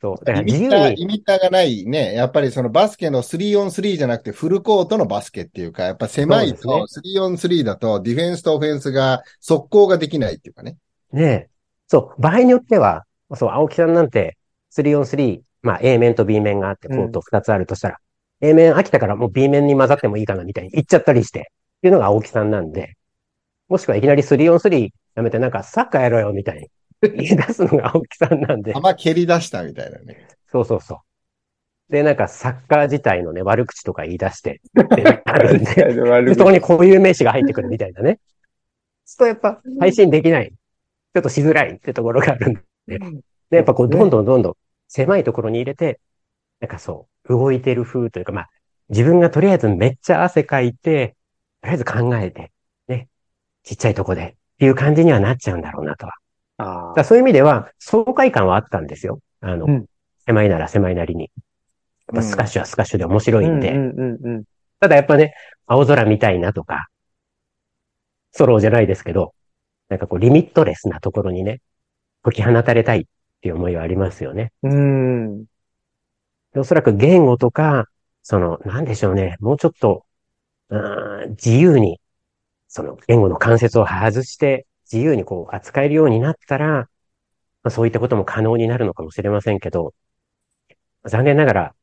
[0.00, 0.24] そう。
[0.24, 2.14] だからリミッター、自由に、リミッターがないね。
[2.14, 6.86] やっぱりそのバスケの 3on3 じゃなくてフルコートのバスケっていうか、やっぱ狭いと
[7.16, 10.76] 3on3 だとディフェンスとオフェンスが速攻ができないっていうかね。
[11.12, 11.48] ねえ。
[11.88, 14.36] そう、場合によっては、そう、青木さんなんて
[14.76, 17.98] 3on3、まあ A 面と B 面があって、コート2つあるとしたら、
[18.40, 21.42] A 面飽きたからもう B 面に混ざってもいいかなみたいに言っちゃったりして、っ
[21.82, 22.96] ていうのが青木さんなんで、
[23.68, 26.68] もしくはいきなり 3on3 やめてなんかサッカーやろうよみたいに
[27.02, 30.28] 言い出すのが青木さんなんで、球蹴り出したみたいなね。
[30.50, 31.92] そうそうそう。
[31.92, 35.74] で、なんかサッカー自体のね、悪口とか言い出して、ってあるんで、
[36.24, 38.18] でそこにこういう名詞が入ってくるみたいなね。
[39.04, 40.50] そうやっぱ配信できない。
[40.50, 42.54] ちょっとしづらいってところがあるん
[42.86, 42.98] で。
[43.50, 44.54] で、やっぱこう、どんどんどんどん
[44.88, 46.00] 狭いところに入れて、
[46.60, 48.48] なんかそう、動いてる風というか、まあ、
[48.88, 51.16] 自分がとりあえずめっちゃ汗かいて、
[51.60, 52.52] とりあえず考えて、
[52.88, 53.08] ね、
[53.62, 56.12] ちっちゃいとこでっていう感じにはなっちゃうんだろうなとは。
[56.58, 59.20] あだそういう意味では、爽快感はあったんですよ。
[59.40, 59.86] あの、うん
[60.26, 61.30] 狭いなら狭いなりに。
[62.08, 63.72] やっぱスカッシュはスカッシュで面白いんで。
[64.80, 65.34] ただやっぱね、
[65.66, 66.88] 青空見たいなとか、
[68.32, 69.34] ソロじゃないですけど、
[69.88, 71.60] なんかこうリミットレスなところにね、
[72.22, 73.04] 解き放たれたいっ
[73.40, 74.52] ていう思いはありますよね。
[74.62, 75.44] うん。
[76.60, 77.86] おそらく言語とか、
[78.22, 80.04] その、なんでしょうね、もうちょっと、
[81.30, 82.00] 自由に、
[82.68, 86.68] その言語の関節を外して、自由にこう扱えるようになったら、
[87.62, 89.94] まあ、そういったことも可能になるのかもしれませんけど、
[91.04, 91.74] 残念ながら、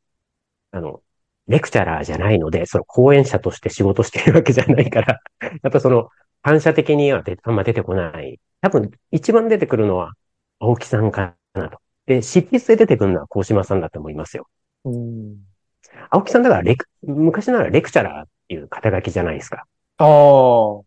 [0.71, 1.01] あの、
[1.47, 5.21] レクチャラーじゃないので、その講演者として仕事してるわけじゃないから、
[5.63, 6.09] やっぱその、
[6.43, 8.39] 反射的にはあんま出てこない。
[8.61, 10.13] 多分、一番出てくるのは、
[10.59, 11.79] 青木さんかなと。
[12.05, 14.47] で、執筆で出てくるのは高島さんだと思いますよ。
[14.85, 15.37] うん。
[16.09, 19.65] 青木さんだからレク、昔ならレクチャラーっていう肩書きじゃないですか。
[19.97, 20.07] ああ。
[20.07, 20.83] そ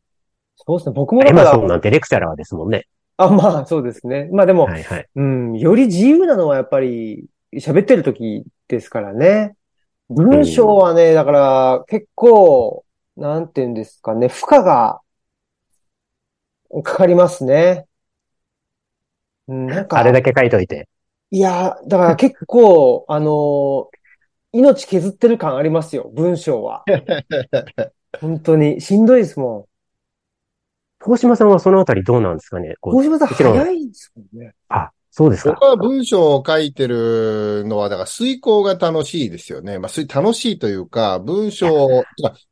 [0.69, 0.95] うですね。
[0.95, 2.87] 僕もだエから、マソンなんてレクチャラーですもんね。
[3.19, 4.29] あ、まあ、そうですね。
[4.33, 5.07] まあでも、はいはい。
[5.15, 9.57] うん、より自由なのはやっぱり喋ってる時ですからね。
[10.09, 12.85] 文章はね、だから結構、
[13.17, 15.01] なんていうんですかね、負荷が
[16.85, 17.87] かかりますね。
[19.49, 20.89] うん、なんか、あれだけ書いといて。
[21.31, 23.91] いや、だから結構、 あの、
[24.53, 26.85] 命削ってる感ありますよ、文章は。
[28.21, 29.69] 本当に、しんどいですも
[30.99, 32.75] 高島さんはそのあたりどうなんですかねん。
[32.81, 34.55] こう小島さんもちろん早いですもんね。
[34.69, 35.65] あ、そうですか僕。
[35.65, 39.79] は文章を書いてるのは、だから遂行が楽しいですよね。
[39.79, 42.05] まあ、す楽しいというか、文章を、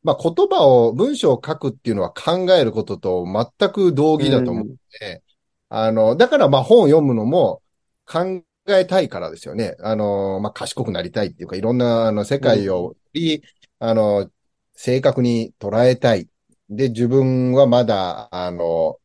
[0.02, 5.22] まあ、言葉を、文章を書くっていうのは考えることと全く同義だと思うので、
[5.68, 7.60] あの、だからまあ本を読むのも
[8.06, 9.76] 考えたいからですよね。
[9.80, 13.42] あの、まあ、賢くなりたいっていうか、いろんなあの世界をより、
[13.78, 14.30] あの、
[14.74, 16.28] 正確に捉えたい。
[16.70, 18.98] で、自分はまだ、あの、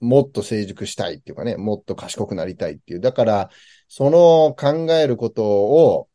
[0.00, 3.00] もっと成熟したいっていうかね、もっと賢くなりたいっていう。
[3.00, 3.50] だから、
[3.88, 6.08] その考えることを、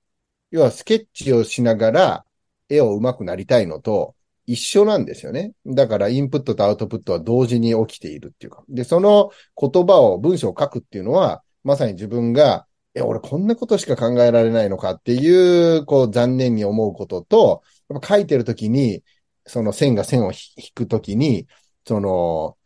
[0.52, 2.26] 要はスケッチをしながら
[2.70, 4.16] 絵を上手くなりたいのと
[4.46, 5.54] 一緒なんですよね。
[5.66, 8.64] だからインプットとアウトプットは同時に起きているっていうか。
[8.70, 12.66] で、その言葉を、文章を書くっていうのは、まさに自分が、
[12.96, 19.04] え、俺こんなことしか考えられないのかっていう、こう残念に思うことと、やっぱ書いてるときに、
[19.46, 21.48] その線が線を引くときに、
[21.86, 22.58] その、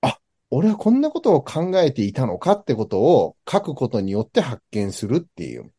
[0.00, 0.18] あ、
[0.50, 5.72] 俺はこんなことを考えていたのかってことを書くことによって発見するっていう。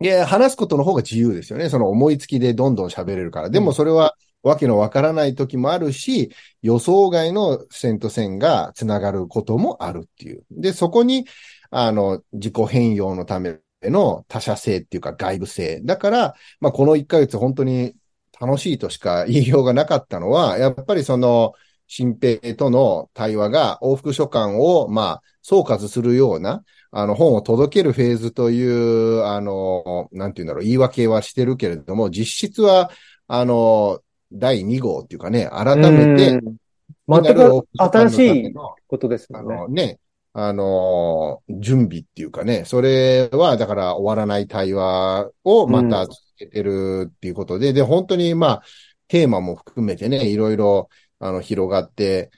[0.00, 1.68] で、話すことの方が自由ですよね。
[1.70, 3.50] その思いつきでどんどん喋れるから。
[3.50, 6.30] でもそれはわけのわからない時もあるし、
[6.62, 10.44] 予想外の線と線がつながることもあるっていう。
[10.52, 11.26] で、そこに、
[11.70, 15.80] あの、自己変容のための他者性っていうか外部性。
[15.84, 17.94] だから、まあ、この1ヶ月本当に
[18.40, 21.52] 楽しいとしか言いようがなかったのは、やっぱりその、
[21.90, 32.90] 新平との対話が往復書簡を、まあ、総括するような、あの、本を届けるフェーズという、あの、なんていうんだろう、言い訳はしてるけれども、実質は、
[33.26, 34.00] あの、
[34.32, 36.56] 第2号っていうかね、改めて、うん
[37.08, 38.54] 全く新しい
[38.86, 39.56] ことですあもんね。
[39.56, 39.98] のね、
[40.40, 48.62] あの、準備っていうかね、それはだから終わらない対話をまた続けてるっていうことで、で、本当にまあ、
[49.08, 52.30] テーマも含めてね、いろいろ、あの、広がって、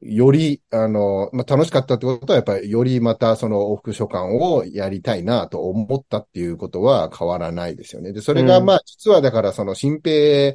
[0.00, 8.14] より、あの、まあ、楽しかったってことは、やっぱり、よりまたその往復書簡をやりたいなと思ったっていうことは変わらないですよね。
[8.14, 10.54] で、それがうんまあ、実はだからその新平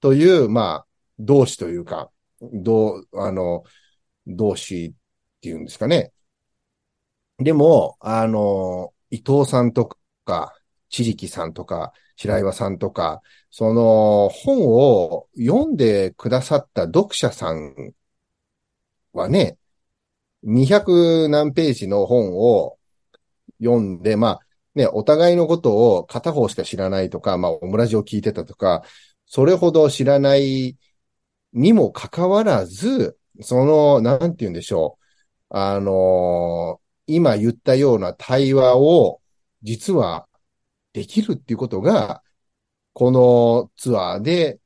[0.00, 0.86] という、まあ、
[1.20, 2.10] 同志というか、
[2.42, 3.62] どう、あの、
[4.26, 6.13] 同志っていうんですかね。
[7.38, 9.88] でも、あの、伊藤さんと
[10.24, 10.54] か、
[10.88, 17.94] 千力さんとか、白岩さんとか、その本を読んでくださった読者さん
[19.12, 19.58] はね、
[20.42, 22.78] 200何ページの本を
[23.60, 24.40] 読んで、まあ、
[24.74, 28.84] ね、お互いのことを片方しか知らないとか、まあ、オムラジを聞いてたとか、
[29.26, 30.76] それほど知らない
[31.52, 35.04] にもかかわらず、その、なんて言うんでしょう。
[35.56, 39.20] あの今言ったような対話を、
[39.62, 40.28] 実は
[40.92, 42.22] できるっていうことが、
[42.92, 44.60] このツアーで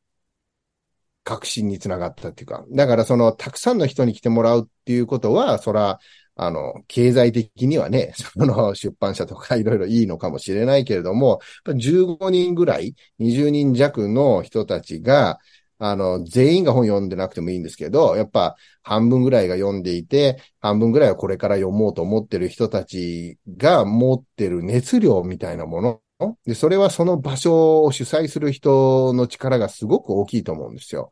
[1.25, 5.99] 確信につながったっていうか、だからその、たくさんの人に来てもらうっていうことは、そら、
[6.37, 11.41] あの、経済的にはね、 その出版社とかいろいろいいのかもしれないけれども、
[11.77, 15.39] 15人ぐらい、20人弱の人たちが、
[15.79, 26.01] あの、全員が本読んでなくてもいいんですけど、やっぱ半分ぐらいが読んでいて、半分ぐらいはこれから読もうと思ってる人たちが持ってる熱量みたいなもの。
[26.45, 31.11] で、それはその場所を主催する人の力がすごく大きいと思うんですよ。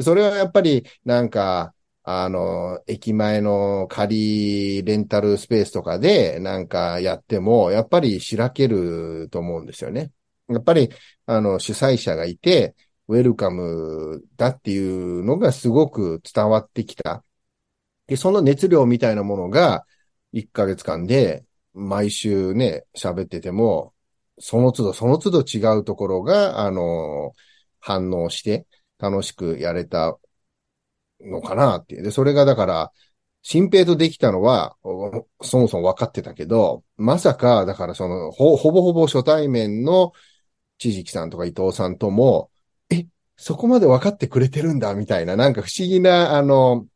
[0.00, 1.74] それはやっぱりなんか、
[2.04, 10.10] あの、駅前の仮レンタルスペースとかでなんかやっても、やっぱりしらけると思うんですよね。
[10.48, 10.88] やっぱり、
[11.26, 12.74] あの、主催者がいて、
[13.08, 17.24] ウェルカムだっていうのがすごく伝わってきた。
[18.06, 19.86] で、その熱量みたいなものが、
[20.32, 23.94] 1ヶ月間で毎週ね、喋ってても、
[24.38, 27.32] その都度その都度違うところが、あの、
[27.80, 28.66] 反応して
[28.98, 30.18] 楽しくやれた
[31.20, 32.02] のかなっていう。
[32.02, 32.92] で、それがだから、
[33.42, 34.76] 新平とできたのは、
[35.42, 40.12] そもそも分かってたけど、まさか、だからその、ほ、ほぼほぼ初対面の
[40.78, 42.50] 千々木さんとか伊藤さんとも、
[43.38, 46.86] そこまで分かってくれてるんだ、みたいな、なんか不思議な、あの、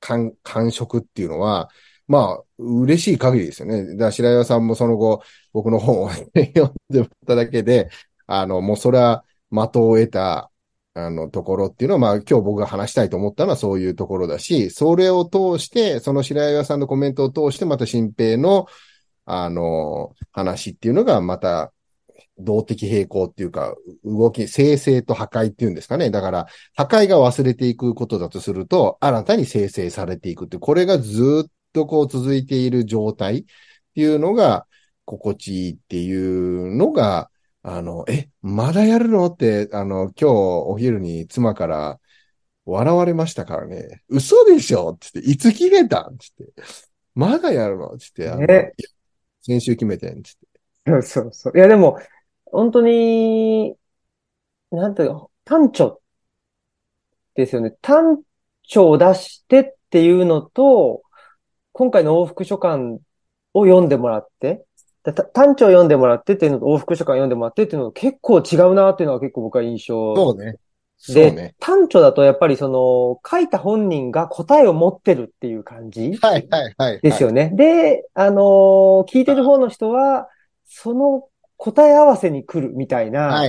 [0.00, 1.70] 感、感触っていうのは、
[2.08, 3.86] まあ、嬉しい限りですよね。
[3.92, 5.22] だから白岩さんもその後、
[5.52, 6.26] 僕の本を読
[6.66, 7.90] んでもらっただけで、
[8.26, 10.50] あの、もうそれは的を得た、
[10.94, 18.66] あの、ところっていうのは、まあ、今日僕が話したいと思ったのはそういうところだし、それを通して、その白岩さんのコメントを通して、また新平の、
[19.26, 21.72] あの、話っていうのが、また、
[22.38, 23.74] 動的平衡っていうか、
[24.04, 26.10] 動き、生成と破壊っていうんですかね。
[26.10, 33.44] だから、破壊が忘れていくことだとすると、新たに生成されていくって、これがずっとこう続いている状態っ
[33.94, 34.66] ていうのが、
[35.04, 37.30] 心地いいっていうのが、
[37.62, 42.00] あの、え、まだやるのって、あの、今日お昼に妻から
[42.66, 44.02] 笑われましたからね。
[44.08, 46.24] 嘘でしょって言って、いつ決めたんって
[47.14, 48.72] まだやるのって言って、あの、
[49.42, 50.30] 先週決めてんって
[50.86, 51.06] 言って。
[51.06, 51.58] そうそうそう。
[51.58, 51.98] いや、でも、
[52.54, 53.76] 本当に、
[54.70, 56.00] なんていうか、単調
[57.34, 57.72] ですよね。
[57.82, 58.20] 単
[58.62, 61.02] 調を出してっていうのと、
[61.72, 62.98] 今回の往復書簡
[63.54, 64.64] を読んでもらって、
[65.32, 70.14] 単調を読んでもらってっていうのと往復書簡読んでもらってっていうのと結構違うなっていうのが結構僕は印象。
[70.14, 70.56] そうね。
[70.96, 71.56] そうね。
[71.58, 77.00] 単調だとやっぱりその、書いた本人が答えを持ってるっていう感じはいはいはい。
[77.02, 77.50] ですよね。
[77.54, 80.28] で、あのー、聞いてる方の人は、
[80.66, 83.48] その答え合わせに来るみたいな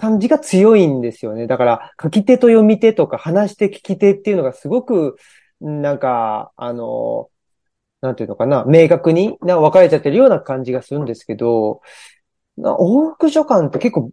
[0.00, 1.46] 感じが強いんですよね。
[1.46, 5.16] だから、書き手と読み手とか話し手聞き手っていうのがすごく、
[5.60, 7.28] なんか、あの、
[8.00, 11.80] なんていうのかな、明確にな分かれちゃってるような感じがするんですけど、
[12.58, 14.10] 往復書簡って結構、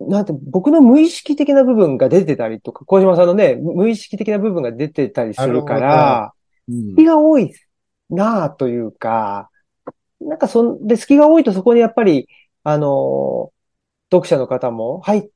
[0.00, 6.32] なんて、僕の無意識的な部分が出てたりとか、小島さんのね、無意識的な部分が出てたりするから、
[6.96, 7.52] 気が多い
[8.08, 9.49] なぁというか、
[10.20, 12.28] なんかそんで、隙が多いとそこにやっぱり、
[12.62, 13.52] あの、
[14.10, 15.28] 読者の方も入っ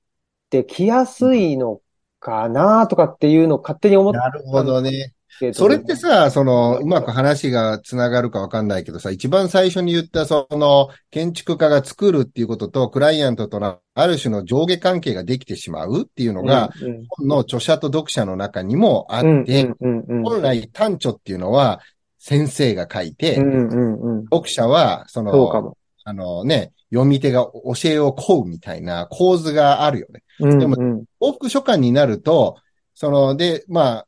[0.51, 1.80] てきやすいの
[2.20, 5.14] かなとかっていうのを勝手に思ってなるほどね。
[5.53, 21.80] それってさ、その、うまく話が繋がるかわかんないけどさ、一番最初に言ったその、建築家が作るっていうことと、クライアントとのある種の上下関係ができてしまうっていうのが、うんうん、本の著者と読者の中にもあって、本来単著っていうのは、
[22.27, 30.22] 先生が書いて、うんうんうん、読者は、その、あのね、読み手が教えを請うみたいな構図があるよね。
[30.41, 30.77] うんうん、でも、
[31.20, 32.57] 往復書簡になると、
[32.95, 34.07] その、で、まあ、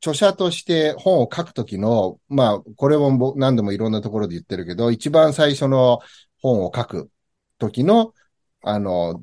[0.00, 6.00] 著者として本を書くときの、まあ、これも何度もいろんなところで言ってるけど、一番最初の
[6.40, 7.10] 本を書く
[7.58, 8.14] ときの、
[8.62, 9.22] あの、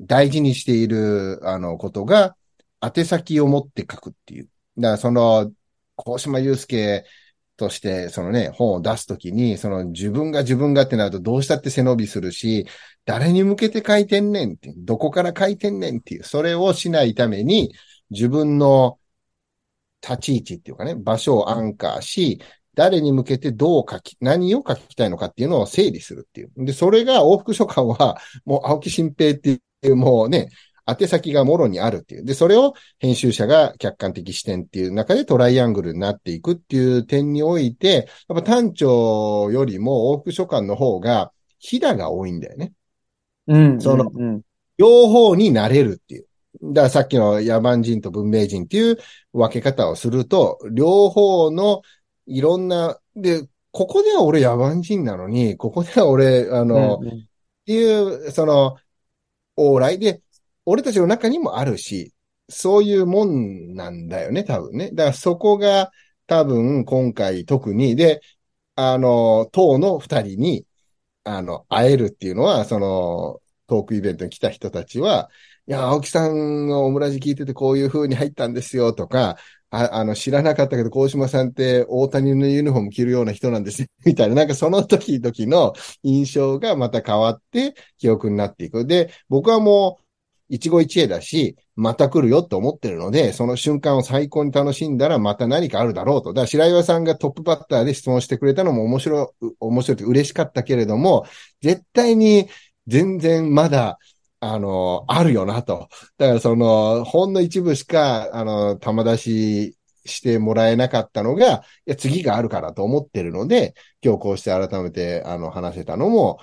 [0.00, 2.36] 大事にしている、あの、ことが、
[2.82, 4.48] 宛先を持って書くっていう。
[4.78, 5.52] だから、その、
[5.98, 7.04] 高島祐介
[7.60, 12.66] として、そのね、本を出すときに、その自分が自分がってなるとどうしたって背伸びするし、
[13.04, 17.74] 誰に向けて書いてんねんって、どこから書いてんねんっていう、それをしないために、
[18.08, 18.98] 自分の
[20.02, 22.40] 立ち位置っていうかね、場所をアンカーし、
[22.74, 26.50] 誰に向けてどう書き、何を書きたいのかっていうのを整理するっていう。
[26.56, 30.48] で、それが往復書簡は、もう青木新平っていう、もうね、
[30.94, 32.24] 宛先がもろにあるっていう。
[32.24, 42.72] で、それを編集者が客観的視点っていう中でトライアングルになっていくっていう点において、やっぱ単調よりも往復書簡の方がひだが多いんだよね。
[43.46, 43.80] うん。
[43.80, 44.42] そのうん。
[44.78, 46.26] 両方になれるっていう。
[46.62, 48.98] だからさっきの野蛮人と文明人っていう
[49.32, 51.82] 分け方をすると、両方の
[52.26, 57.30] いろんな、で、ここでは俺野蛮人なのに、ここでは俺、あの、うん
[57.60, 58.76] っていう、その、
[59.56, 60.22] 往来で、
[60.70, 62.12] 俺たちの中にもあるし、
[62.48, 64.90] そういうもんなんだよね、多分ね。
[64.92, 65.90] だからそこが
[66.28, 68.20] 多分今回特に、で、
[68.76, 70.66] あの、党の二人に、
[71.24, 75.28] あの、会えるっていうのは、その、トークイベントに来た人たちは、
[75.66, 79.38] いや、青木さんのオムラジ聞いててこういう風に入ったんですよとか、
[79.70, 88.86] ああの、知らなかったけど、高島さんって大谷のユニフォーム着るような人なんですよ、 みたいな、なんかその時々の印象がまた変わって記憶になっていく。
[88.86, 90.04] で、僕はもう
[90.50, 96.32] 一期一会だし、また来るよって思ってるので、その瞬間を最高に楽しんだらまた何かあるだろうと。
[96.34, 101.24] だから白岩さんがトップバッターで質問してくれたのも面白い、面白いって嬉しかったけれども、
[101.62, 102.48] 絶対に
[102.86, 103.98] 全然まだ、
[104.40, 105.88] あの、あるよなと。
[106.18, 109.76] だからその、ほんの一部しか、あの、玉出し
[110.06, 116.40] してもらえなかったのが、いや、次があるからと思ってるので、今日こうして改めて、あの、話せたのも、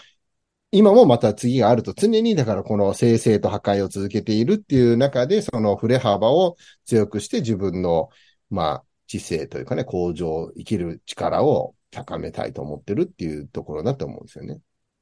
[0.71, 8.09] 今もまた次があると常に、だからこの生成と破壊を続けているっていう中で、その振れ幅を強くして自分の、
[8.49, 14.59] まあ、知性というかね、向上、生きる力を高めたいと思ってるっていうところだと思うんですよね。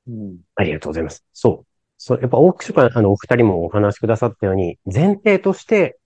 [0.07, 0.37] うん。
[0.55, 1.25] ありがとうございます。
[1.33, 1.67] そう。
[1.97, 5.97] そう、やっぱ大木書館、あの、お二人もお話しくださったように、前提として、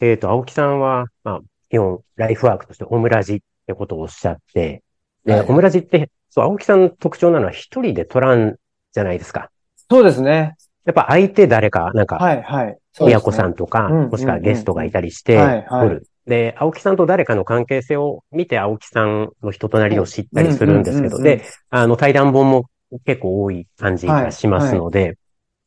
[0.00, 1.40] えっ、と、青木さんは、まあ、
[1.70, 4.84] 基本、ライフワークとしてオムラジってことをおっしゃって、
[5.24, 8.56] で、はいオムラジって、そう、青木さんの特徴なのは一人で取らん
[8.92, 9.50] じゃないですか。
[9.90, 10.56] そうですね。
[10.84, 12.78] やっぱ相手誰か、なんか、はい、はい。
[13.00, 16.00] 親子さんとか、うんもしくはゲストがいたりして、はいはい。
[16.28, 22.66] で、青木さんと誰かの関係性を見て、青木さんの人となりを知ったりするんですけど、うんうんうんうんで、あの、対談本も
[23.04, 25.18] 結構多い感じがしますので、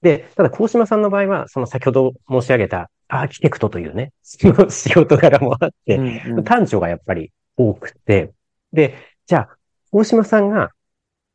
[0.02, 8.32] で、ただ、高島さんの場合は、その先ほど申し上げたアーキテクトというね、 仕事柄もあって、うんうん短所がやっぱり多くて、
[8.74, 8.96] で、
[9.28, 9.58] じゃあ、
[9.92, 10.72] 大島さんが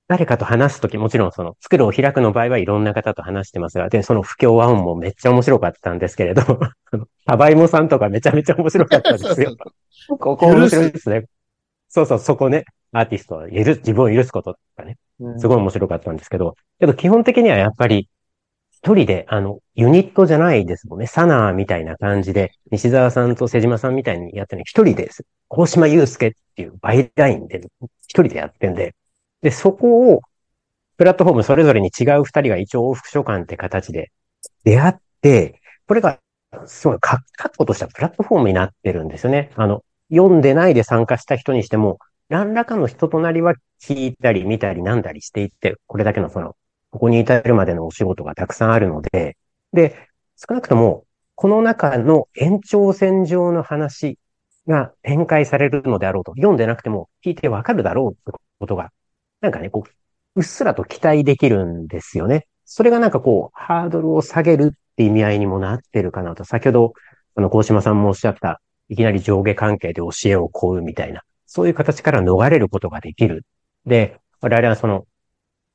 [0.08, 6.42] 誰かと話すとき、もちろんその、作るを開くの場合はいろんな方と話してますが、で、その不協和音もめっちゃ面白かったんですけれど、
[6.92, 9.56] あのタバイモさんとかめちゃめちゃ面白かったですよ。
[10.18, 11.24] ここ面白いですね。
[11.88, 18.08] そうそう、そこね、アーティストを許す、自分を許すこととかね、うんすごい面白かったんですけど、けど基本的にはやっぱり、
[18.70, 21.06] 一人で、あの、ユニットじゃないですもんね。
[21.06, 25.24] サナーみたいな感じで、西澤さんと瀬島さんみたいにやってるの一人です。
[25.48, 27.60] 大島祐介っていうバイラインで
[28.06, 28.94] 一人でやってんで、
[29.42, 30.20] で、そこを、
[30.96, 34.10] プラットフォームそれぞれに違う二人が一応往復書簡って形で
[34.64, 36.18] 出会って、これが、
[36.66, 39.50] すごい、か、確固としたプラットフォームになってるんですよね。
[39.56, 46.56] あの、読んでないで参加した人にしても、何らかの人となりは聞いたり見たりなんだりしていって、これだけのその、
[46.90, 49.36] ここに至るまでのお仕事がたくさんあるので、
[49.72, 54.18] で、少なくとも、この中の延長線上の話
[54.66, 58.90] が展開されるのであろうと、読んでなくても聞いてわかるだろうってことが、
[59.46, 59.90] なんかね、こう、
[60.34, 62.48] うっすらと期待できるんですよね。
[62.64, 66.92] それがなんかこう、ハードルを下げるって意味合いにもなってるかなと、先ほど、
[67.36, 73.44] あの、高島さんもおっしゃった、いきなり上下関係で教えを請うみたいな、そういう形から逃れることができる。
[73.86, 75.06] で、我々はその、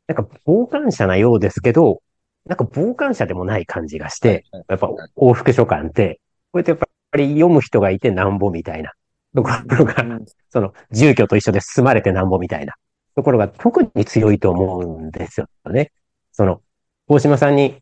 [0.07, 2.01] なんか傍観者なようですけど、
[2.45, 6.19] なんか傍観者でもない感じがして、やっぱ往復書簡って、
[6.51, 8.91] こうやってやっぱり読む人がいてなんぼみたいな。
[9.34, 10.03] ところが、
[10.49, 12.76] その住居と一緒で住まれてなんぼみたいな
[13.16, 15.91] ところが特に強いと思うんですよね。
[16.32, 16.62] その、
[17.07, 17.82] 大島さんに、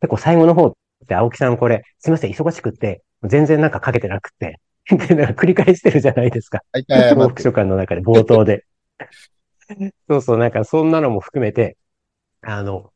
[0.00, 0.72] 結構最後の方っ
[1.06, 6.60] て青木さんこれ、すいません、忙しくって、全然なんかかけてなくって、繰り返してるじゃないですか。
[6.72, 8.64] 大体謝往復って書簡の中で冒頭で。
[10.08, 11.76] そうそう、なんかそんなのも含めて、
[12.42, 12.92] あの、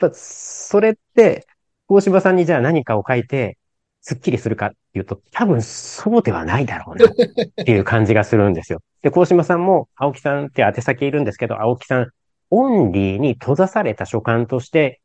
[0.00, 1.46] やっぱそれって、
[1.88, 3.56] 大島さんにじゃあ何かを書いて、
[4.02, 8.80] スッキリするかっていうと、多分そうではないだろうなっていう感じがするんですよ。
[9.00, 12.10] で、高島さんも、青木さんって宛先いるんですけど、青木さん、
[12.50, 15.00] オンリーに閉ざされた書簡として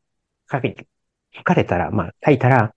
[0.50, 0.74] 書き
[1.34, 2.74] 書かれたら、まあ書いたら、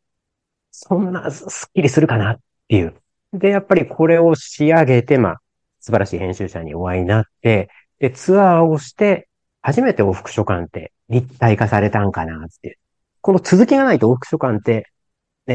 [0.72, 2.94] そんなスッキリするかなっていう。
[3.34, 5.42] で、やっぱりこれを仕上げて、まあ、
[5.80, 7.70] 素晴らしい編集者にお会いになって、
[8.00, 9.28] で、ツアーをして、
[9.62, 12.78] 初めて往復書簡って立体化されたんかなって。
[13.22, 14.88] この続きがないと往復書簡って、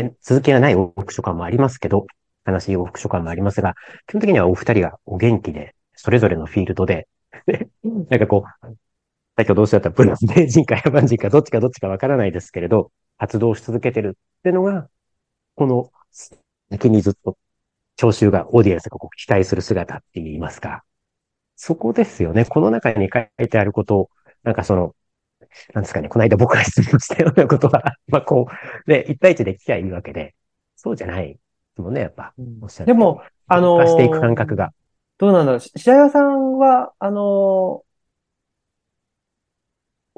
[0.02, 2.06] ね、続きがない往復書簡もありますけど、
[2.46, 3.74] 悲しい往復書簡もありますが、
[4.06, 7.08] 基本的にはお二人がお元気で、それぞれのフィールドで、
[7.46, 7.68] で
[8.08, 8.76] なんかこう、
[9.36, 14.88] 先ほどおっしゃったプラス名人か野蛮人かどっちかどっちかわからないですけれど、活動し続けてるってのが、
[15.54, 15.90] この
[16.70, 17.36] 先にずっと
[17.96, 20.84] 聴衆が、オーディエンスがこう期待する姿って言いますか。
[21.56, 22.44] そこですよね。
[22.44, 24.10] この中に書いてあることを、
[24.42, 24.94] なんかその、
[25.74, 28.46] なんですかね、この間僕が質問したようなことは、 まあこ
[28.86, 30.34] う、ね、一対一で聞きゃいいわけで、
[30.76, 31.38] そうじゃない
[31.76, 32.32] もんね、やっぱ。
[32.60, 34.72] おっしゃるでも、あのー化していく感覚が。
[35.18, 35.60] どうなんだろう。
[35.60, 37.86] し白岩さんは、あのー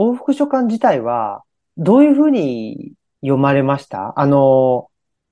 [0.01, 1.43] 往復書簡自体は、
[1.77, 4.13] どういうふうに読まれました？
[4.19, 4.89] あの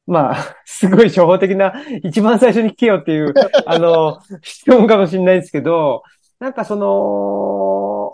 [0.08, 3.34] ーまあ、 すごい初歩的な、一番最初に聞けよっていう、
[3.66, 6.02] あのー質問かもしれないですけど、
[6.38, 8.12] なんかその、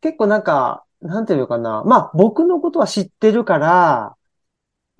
[0.00, 1.82] 結構なんか、なんていうかな。
[1.84, 4.16] まあ、僕のことは知ってるから、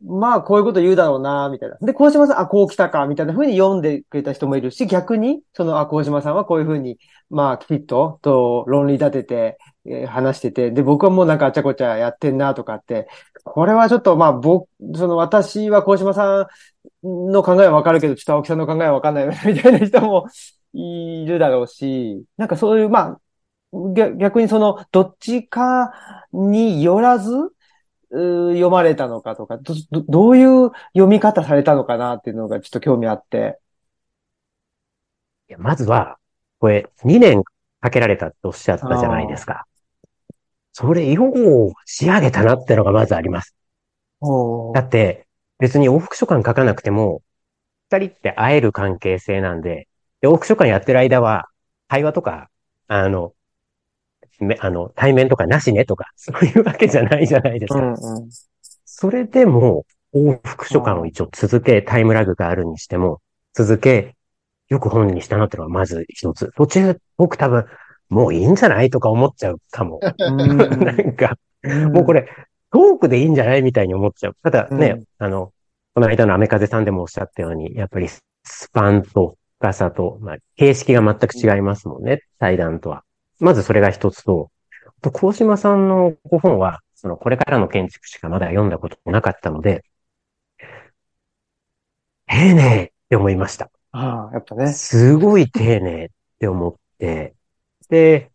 [0.05, 1.77] まあ、こういうこと言うだろうな、みたいな。
[1.81, 6.99] で、小島さん、あ、こう来たか、みたいな風に読んでくれた人もいるし、逆に、その、あ、小島さんはこういう風に、
[7.31, 13.09] まあ、きちっと、と、論理立てて、えー話してて、で、僕はもうなんかあちゃこちゃやってんな、とかって、
[13.43, 16.49] これはちょっと、まあ、僕、その、私は小島さ
[17.03, 20.27] んの考えはわかるけど、ちょっと青木さんの考えはわかんない、みたいな人も
[20.75, 23.21] いるだろうし、なんかそういう、まあ、
[23.73, 25.93] 逆逆にその、どっちか
[26.33, 27.31] によらず、
[28.11, 33.59] 読まれたのかとか、ど、どどういう読み方されたのかなっていうのがちょっと興味あって。
[35.49, 36.19] いやまずは、
[36.59, 37.43] これ、2年
[37.81, 39.67] かけられたっておっしゃったじゃないですか。
[40.73, 43.55] それ、よう仕上げたなってのがまずあります。
[44.21, 45.27] おだって、
[45.59, 47.23] 別に往復書簡書かなくても、
[47.91, 49.89] 二人って会える関係性なんで、
[50.21, 51.49] で往復書簡やってる間は、
[51.89, 52.51] 会話とか、
[52.87, 53.38] あの、め
[54.61, 57.81] あの、対面とかなしねとか、 そういうわけじゃないじゃないですか。
[57.81, 57.97] うんうん。
[58.85, 59.85] それでも、
[60.15, 63.21] 往復書簡を一応続け、タイムラグがあるにしても、
[63.53, 64.15] 続け、
[64.69, 66.51] よく本にしたなっていうのがまず一つ。
[66.57, 67.67] 途中、僕多分、
[68.09, 70.01] もういいんじゃないとか思っちゃうかも。
[70.19, 71.39] なんか、
[71.93, 72.29] もうこれ、
[72.71, 74.37] トークでいいんじゃないみたいに思っちゃう。
[74.43, 75.53] ただね、うんあの、
[75.95, 83.05] この間のアメカゼさんでもおっしゃったように、やっぱりスパンと深さと、まあ、形式が全く違いますもんね、対談とは。
[83.41, 84.51] まずそれが一つと、
[84.87, 89.85] あと、高島さんのご本は、その、これからの建築しかまだ読んだことなかったので、
[92.27, 93.71] 丁寧って思いました。
[93.93, 94.73] ああ、やっぱね。
[94.73, 96.09] すごい丁寧っ
[96.39, 97.35] て思って、
[97.89, 98.31] で、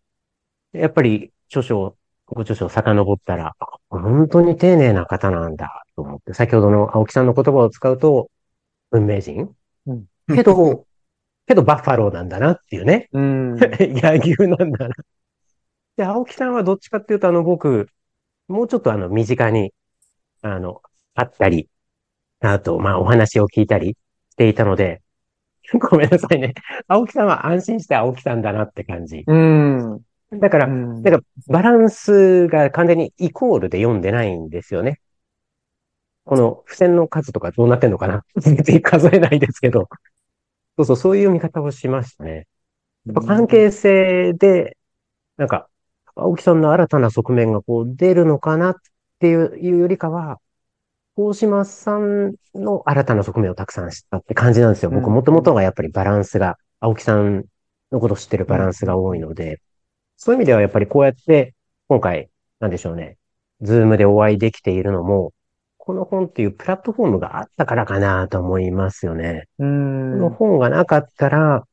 [0.73, 8.29] やっぱり著書、ご著書を遡ったら、あ本当に丁寧な方なんだと思って、先ほどの青木さんの言葉を使うと、
[8.91, 9.55] 運命人
[9.87, 10.85] うんけど、
[11.47, 13.09] けどバッファローなんだなっていうね。
[13.11, 13.55] うん。
[13.57, 14.95] 野牛なんだな。
[15.97, 17.87] で、青木さんはどっちかっていうと、あの、僕、
[18.47, 19.73] もうちょっとあの、身近に、
[20.41, 20.81] あの、
[21.15, 21.69] あったり、
[22.39, 23.97] あと、まあ、お話を聞いたり
[24.31, 25.01] していたので、
[25.79, 26.53] ごめんなさいね。
[26.87, 29.23] 青木さんは安心して青木さんだなって感じ。
[29.25, 30.01] うん。
[30.33, 34.99] だから、うんだから、バランスが完全にイコールで読んでないんですよね。
[36.25, 39.89] この付箋の数とかどうなってんのかな 別に数えないですけど。
[40.77, 42.47] そうそう、そういう読み方をしましたね。
[43.05, 44.77] やっぱ関係性で、
[45.37, 45.69] なんか、
[46.15, 48.75] 青木さんの新たな側面がこう出るのかなっ
[49.19, 50.39] ていうよりかは、
[51.15, 54.91] 大島さんの新たな側面をたくさん知ったって感じなんですよ。
[54.91, 57.45] 僕うんもともとがやっぱりバランスが、青木さん
[57.91, 59.61] のこと知ってるバランスが多いので、
[60.17, 61.55] そういう意味ではやっぱりこうやって、
[61.87, 63.17] 今回、なんでしょうね、
[63.61, 65.33] ズームでお会いできているのも、
[65.85, 69.49] この本っていうプラットフォームがあったからかなと思いますよね。
[69.59, 69.65] う
[70.09, 70.37] このん。
[70.37, 71.67] 本がなかったら、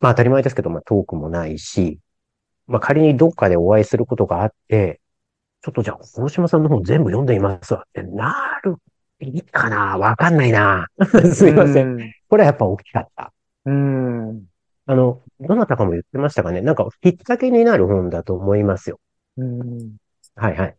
[0.00, 2.00] まあ当たり前ですけど、まあトークもないし、
[2.66, 5.00] まあ仮にどっかでお会いすることがあって、
[5.62, 8.76] ちょっとじゃあ、大島さんの本全部読んでみますわってなる、
[9.20, 10.86] いいかなわかんないな
[11.34, 11.94] すいません。
[12.06, 12.12] ん。
[12.28, 13.32] これはやっぱ大きかった。
[13.66, 14.46] うん。
[14.86, 19.00] あの、どなたかも言ってましたかねなんかきっかけになる本だと思いますよ。
[19.36, 19.96] うん。
[20.36, 20.76] はいはい。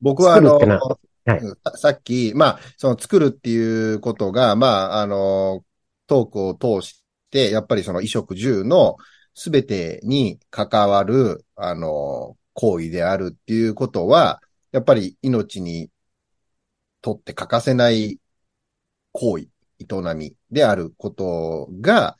[0.00, 0.78] 僕はあの、作るってな
[1.24, 1.40] はい
[1.76, 5.64] さっき、まあ、その作るっていうことが、まあ、あの、
[6.06, 8.96] トークを通して、やっぱりその衣食住の
[9.34, 14.40] すべてに関わる、あの、行為であるっていうことは、
[14.70, 15.90] やっぱり命に
[17.00, 18.18] とって欠かせない
[19.12, 19.48] 行為、
[19.80, 22.16] 営みであることが、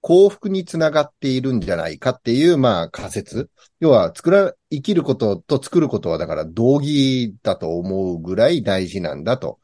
[0.00, 3.50] 幸福につながっているんじゃないかっていう、まあ仮説。
[3.80, 9.60] 要は、作ら、生きることと作ることはだから同義だと思うぐらい大事なんだと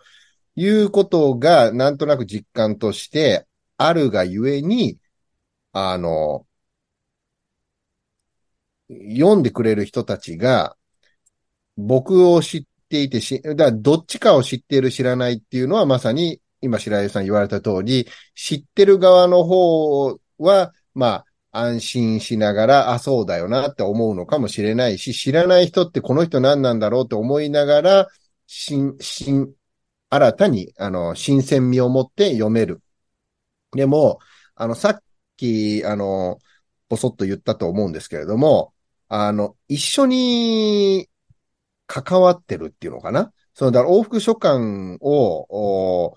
[0.57, 4.99] いうことが、なんとなく実感としてあるがゆえに、
[5.73, 6.47] あの、
[8.89, 10.77] 読んでくれる人たちが、
[11.77, 21.25] 僕を知っていてし、だどっちかを知っている知らないっていうのはまさに今白井さん言われた通り、知ってる側の方は、まあ、
[21.57, 28.09] 安心しながら、あ、そうだよなって思うのかもしれないし、知らない人ってこの人何なんだろうって思いながら、
[28.47, 29.55] 新、新、
[30.11, 32.83] 新たに、あの、新鮮味を持って読める。
[33.73, 34.19] でも、
[34.57, 35.03] あの、さっ
[35.37, 36.39] き、あの、
[36.89, 38.73] ぼそっと言ったと思うんですけれども、
[39.09, 41.09] あの、一緒に
[41.87, 43.33] 関わってるっていうのかな？
[43.55, 46.17] その、だから往復書簡を、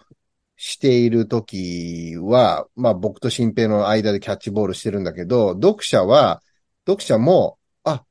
[0.58, 6.42] しているときは、まあ僕と新平の間でキャッチボールしてるんだけど、読者は、
[6.88, 8.06] 読者も、あ、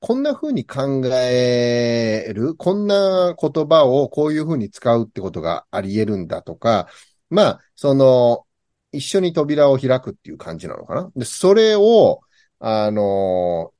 [0.00, 6.88] こんな風に考える、こんな言葉をこういう風に使うってことがあり得るんだとか、
[7.30, 8.46] まあ、その、
[8.92, 11.10] 一緒に扉を開くっていう感じなのかな。
[11.16, 12.20] で、それを、
[12.60, 13.72] あの、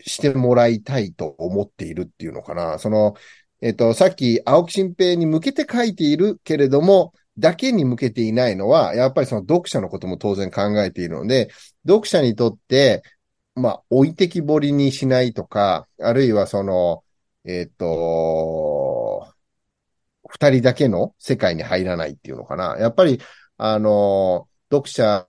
[0.00, 2.78] してもらいたいと思っているっていうのかな。
[2.78, 3.14] その、
[3.62, 11.48] えっと、さっき青木新平に向けて書いているけれども、だけに向けていないのは、やっぱりその読者のことも当然考えているので、
[11.86, 13.04] 読者にとって、
[13.54, 17.04] まあ、置いてきぼりにしないとか、あるいはその、
[17.44, 19.32] えっと、
[20.28, 22.76] 二人だけの世界に入らないっていうのかな。
[22.80, 23.20] やっぱり、
[23.58, 25.28] あの、読者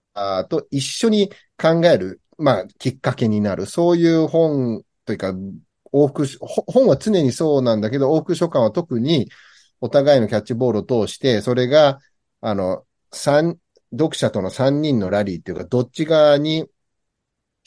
[0.49, 5.33] と一緒に考える、まあ、きっかけになる、そういう本というか、
[5.93, 6.27] 往復、
[6.67, 9.29] 本は常にそうなんだけど、往復書簡は特に
[9.79, 11.99] お互いのキャッチボールを通して、それが、
[12.41, 13.57] あの、三、
[13.91, 16.65] 読者との三人のラリーっていうか、どっち側に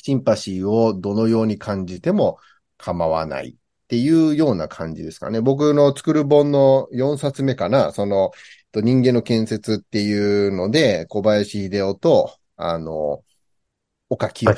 [0.03, 2.39] シンパシーをどのように感じても
[2.79, 3.55] 構わないっ
[3.89, 5.41] ていうような感じですかね。
[5.41, 8.33] 僕の作る本の4冊目かな、その、
[8.75, 13.23] 人間の建設っていうので、小林秀夫と、あの、
[14.11, 14.51] 岡清。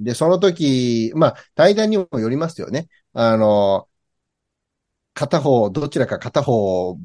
[0.00, 2.88] で、その時、まあ、対談にもよりますよね。
[3.12, 3.88] あの、
[5.14, 6.98] 片方、どちらか片方、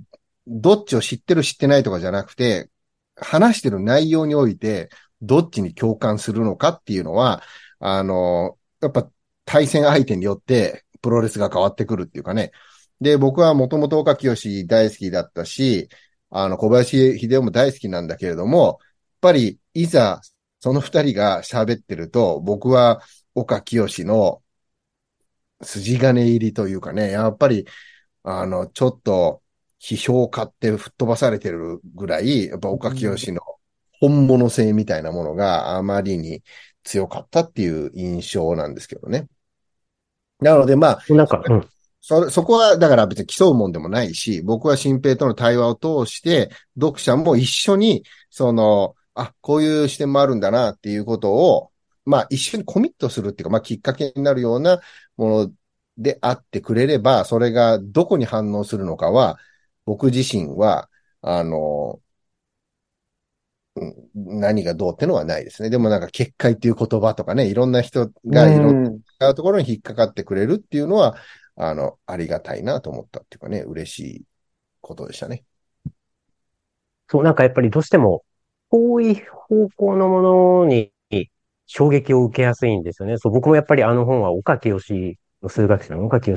[0.47, 2.69] どっちを知ってる知ってないとかじゃなくて、
[3.15, 4.89] 話してる内容において、
[5.22, 7.41] どっちに共感するのかっていうのは、
[7.80, 9.09] あの、やっぱ
[9.45, 12.51] 対戦相手によってプロレスが変わってくるっていうかね。
[13.01, 15.89] で、僕はもともと岡清大好きだったし、
[16.30, 18.89] あの、小林秀夫も大好きなんだけれども、やっ
[19.22, 20.22] ぱり、いざ
[20.65, 23.03] その二人が喋ってると、僕は
[23.35, 24.41] 岡清の
[25.61, 27.67] 筋金入りというかね、やっぱり、
[28.23, 29.43] あの、ちょっと、
[29.79, 33.41] 批評家って吹っ飛ばされてるぐらい、やっぱ岡清の
[33.99, 36.41] 本物性みたいなものがあまりに
[36.83, 39.27] 強かったっていう印象なんですけどね。
[40.39, 41.69] なのでまあ、なんか、うん、
[42.01, 45.75] そ、そこは、だから別に競うもんでもないし、僕は新平との対話を
[46.05, 51.71] 通して、読者も一緒に、その、あ、こういう視点もあるんだなっていうことを、
[52.05, 54.81] まあ一緒にコミットするっていうか、まあきっかけになるような
[55.17, 55.51] もの
[55.97, 59.39] であってくれれば、それがどこに反応するのかは、
[59.85, 60.89] 僕自身は、
[61.21, 61.99] あの、
[64.13, 65.69] 何がどうってのはないですね。
[65.69, 71.15] でもなんか結界っていう言葉とかね、いろんな人がいろんなところに引っかかってくれるっていうのは、
[71.57, 74.23] あの、ありがたいなと思ったっていうかね、嬉しい
[74.81, 75.43] ことでしたね。
[77.09, 78.23] そう、なんかやっぱりどうしても
[78.71, 80.91] 遠い方向のものに
[81.67, 83.17] 衝撃を受けやすいんですよね。
[83.17, 84.79] そう、僕もやっぱりあの本は岡清
[85.41, 86.35] の数学者の岡清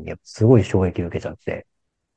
[0.00, 1.66] にすごい衝撃を受けちゃって、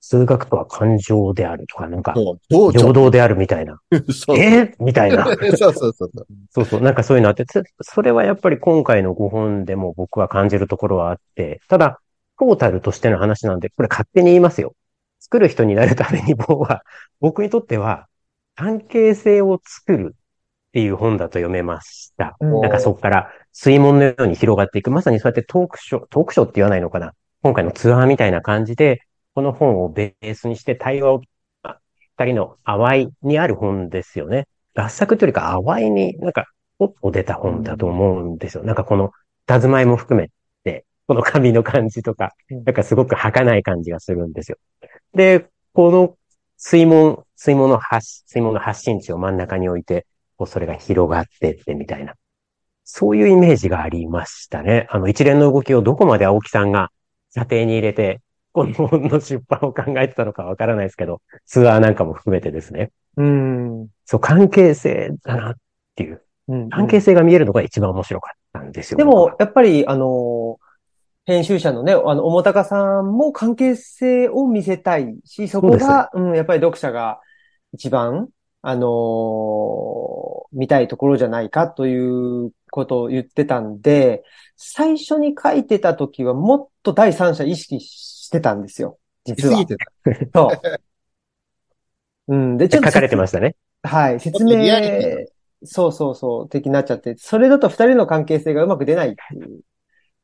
[0.02, 2.16] 数学とは感情であるとか、なんか、
[2.50, 3.80] 平等であるみたいな。
[4.12, 4.74] そうえ？
[4.80, 5.26] みたいな。
[5.58, 6.12] そうそうそう。
[6.52, 6.82] そうそう。
[6.82, 7.46] なんかそういうのあって、
[7.82, 12.00] それはやっぱり今回の5本でも僕は感じるところはあって、ただ、
[12.40, 14.74] トータルとしての話なんで、これ勝手に言いますよ。
[15.20, 16.84] 作る人になるために僕は、
[17.20, 18.08] 僕にとっては、
[18.60, 22.36] 関係性を作るっていう本だと読めました。
[22.42, 24.92] なんかそこから水門のように広がっていく。
[24.92, 29.00] まさにそうやってトークショー、トークショーって言わないのかな今回のツアーみたいな感じで、
[29.34, 31.22] この本をベースにして対話を、
[32.18, 34.46] 二人の淡いにある本ですよね。
[34.76, 36.48] 合作というか淡いになんか、
[36.80, 38.66] ポッと出た本だと思うんですよ。
[38.66, 39.12] なんかこの、
[39.46, 40.30] たずまいも含め
[40.66, 44.58] て、この紙の感じとか、なんかすごく儚い感じがするんですよ。
[45.14, 46.18] で、この
[46.62, 50.06] 水門、水門の発、水門の発信地を真ん中に置いて、
[50.38, 52.14] こうそれが広がってってみたいな。
[52.84, 54.86] そういうイメージがありましたね。
[54.90, 56.92] あの一連の動きをどこまで青木さんが
[57.30, 58.20] 査定に入れて、
[58.52, 62.92] この本の出版を考えてたのかわからないですけど、ツアーなんかも含めてですね。
[63.16, 63.88] うん。
[64.06, 65.56] そう、関係性だなっ
[65.96, 66.22] ていう。
[66.50, 68.98] うん、関係性が見えるのが一番面白かったんですよ。
[68.98, 70.59] でも、やっぱり、あの
[71.30, 77.22] 編集者のね、あの、おもたかさんも関係性を見せたいし、そこが、ううん、やっぱり読者が
[77.72, 78.30] 一番、
[78.64, 84.24] あのー、見たいところじゃないかということを言ってたんで、
[84.58, 88.98] 最初に書いてた時はもっと第三者意識してたんですよ。
[89.24, 89.64] 実は。
[90.34, 90.52] そ
[92.28, 92.34] う。
[92.34, 92.58] うん。
[92.58, 92.88] で、ちょっと。
[92.88, 93.56] 書かれてましたね。
[93.84, 94.20] はい。
[94.20, 94.64] 説明、
[95.64, 99.62] そうそうそう、的になっちゃって、それだと二人の関係性がうまく出ないっていう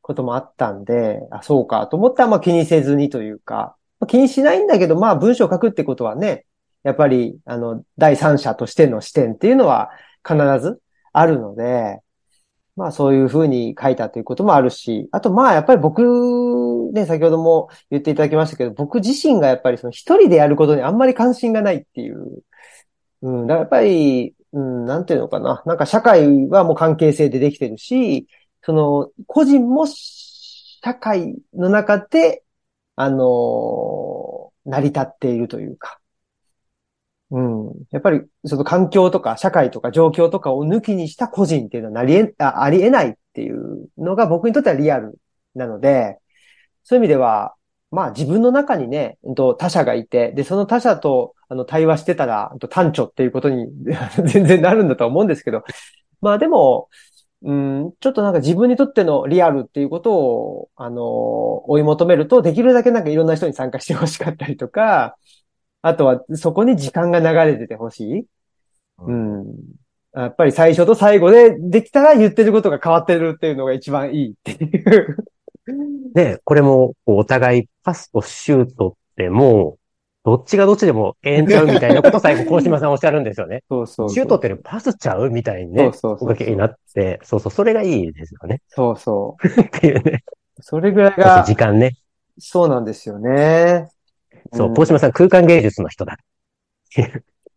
[0.06, 3.76] こともあったんで、あ、そうかと思ったら、まあ気にせずにというか、
[4.06, 6.46] 気にしないんだけど、まあ文章を書くってことはね、
[6.84, 9.90] やっぱり、あの、第三者としての視点っていうのは
[10.24, 10.80] 必ず
[11.12, 11.98] あるので、
[12.76, 16.02] まあそういうふうに書いたということもあるし、あとまあやっぱり僕
[16.92, 22.44] ね、先ほども言っていただきましたけど、僕自身がやっぱりその一人でやることにあんまり関心がないっていう。
[23.22, 25.64] うん、だからやっぱり、うん、なんていうのかな。
[25.66, 28.28] なんか社会はもう関係性でできてるし、
[28.62, 32.42] その、個人も社会の中で、
[32.98, 36.00] あの成り立っているというか。
[37.30, 37.72] うん。
[37.90, 45.18] やっぱり、その環境とか社会とか状況とかを抜きにした個人っていうのはなりえ、あありえないっていうのが僕にとってはリアル
[45.54, 46.18] なので、
[46.84, 47.54] そういう意味では、
[47.90, 49.18] まあ自分の中にね、
[49.58, 53.66] 他者がいて、で、その他者とあの対話してたら、単調っていうことに
[54.24, 55.64] 全然なるんだと思うんですけど、
[56.20, 56.88] まあでも、
[57.42, 65.16] うん、ちょっとなんか自分にとってのリアルっていうことを、あの、追い求めると、できるだけなんかいろんな人に参加してほしかったりとか、
[65.82, 68.26] あとはそこに時間が流れててほしい。
[68.98, 69.44] うん。
[70.14, 75.16] やっぱり最初と最後でできたら言ってることが変わってるっていうのが一番いいっていう。
[76.14, 79.78] で、これも、お互いパスとシュートってもう、
[80.26, 83.62] どっちがどっちでもええんちゃうみたいなことを最後、高島さんおっしゃるんですよね。
[83.70, 88.60] そうそうシュートってねパスちゃうみたいにね、そうそうそうおかけになって、そうそう、それがいいですよね。
[88.66, 89.60] そうそう。
[89.60, 90.24] っていうね。
[90.60, 91.92] それぐらいが時、間ね。
[92.40, 93.88] そうなんですよね。
[94.52, 96.18] そう、ん高島さん空間芸術の人だ。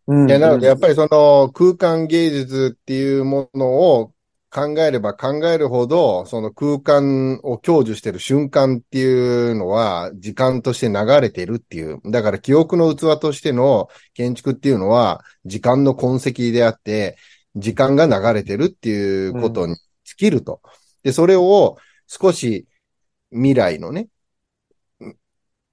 [0.06, 0.28] うん。
[0.28, 4.12] いや、なので、やっぱり、りその空間芸術っていうものを
[4.52, 12.00] 考えれば考えるほど、その空間を享受してる瞬間っていうのは、時間として流れてるっていう。
[12.06, 17.16] だから記憶の器としての建築っていうのは、時間の痕跡であって、
[17.54, 20.60] 時間が流れてるっていうことに尽きると。
[21.04, 21.76] で、それを
[22.08, 22.66] 少し
[23.30, 24.08] 未来のね、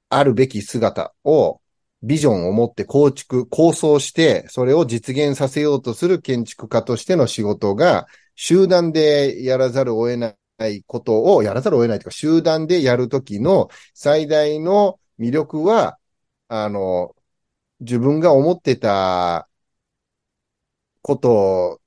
[0.09, 1.61] あるべき姿を
[2.03, 8.05] ビジョンを持って構築、構想して、それを実現させようとする建築家としての仕事が、
[8.37, 10.35] 集団でやらざるを得な
[10.67, 15.97] いことを、やらざるを得ないというか、集団でやるときの最大の魅力は、
[16.47, 17.15] あの、
[17.79, 19.49] 自分が思ってた
[21.01, 21.81] こと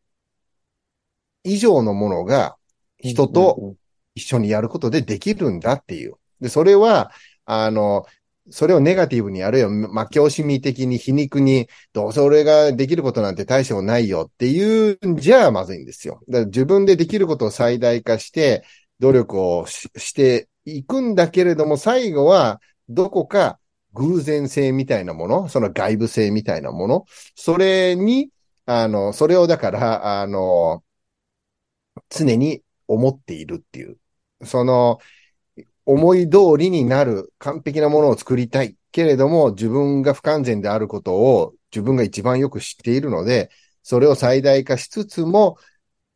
[1.45, 2.57] 以上のものが
[2.99, 3.77] 人と
[4.15, 6.15] 一緒にやることでできるんだっていう。
[6.41, 7.13] で、それは、
[7.45, 8.07] あの、
[8.51, 16.21] それをネガティブに、あるいは負け惜しみ的に皮肉に、どうせ俺ができることなんて大してもないよっていうんじゃまずいんですよ。
[16.29, 18.65] だから自分でできることを最大化して、
[18.99, 23.59] 努力をしていくんだけれども、最後はどこか
[23.95, 27.05] 偶然性みたいなもの、その外部性みたいなもの、
[27.35, 28.31] それに、
[28.67, 30.83] あの、それをだから、あの、
[32.09, 33.99] 常に思っているっていう。
[34.45, 34.99] その、
[35.93, 38.77] 思い通りになる完璧なものを作りたい。
[38.93, 43.51] けれども、自分が不完全であることを自分が一番よく知っているので、
[43.83, 45.57] それを最大化しつつも、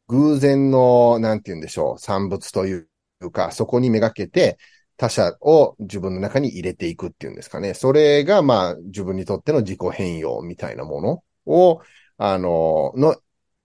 [0.09, 2.85] 偶然の、なんて言うんでしょう、産物とい
[3.21, 4.59] うか、そこにめがけて、
[4.97, 7.75] 他者を自分の中に入れていくっていうんですかね。
[7.75, 11.81] それが、まあ、自分にとっての自己変容みたいなものを、
[12.17, 13.17] あの、の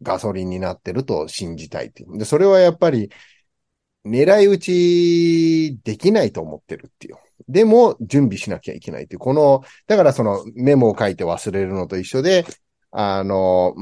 [0.02, 2.18] ガソリンになってると信じたいっていう。
[2.18, 3.10] で、それはやっぱり、
[4.06, 7.16] 狙い撃ちできないと思ってるっていう。
[7.48, 9.20] でも、準備しなきゃいけないっていう。
[9.20, 12.46] この、だからそのメモを書いて忘れるのと一緒で、
[12.92, 13.76] あの、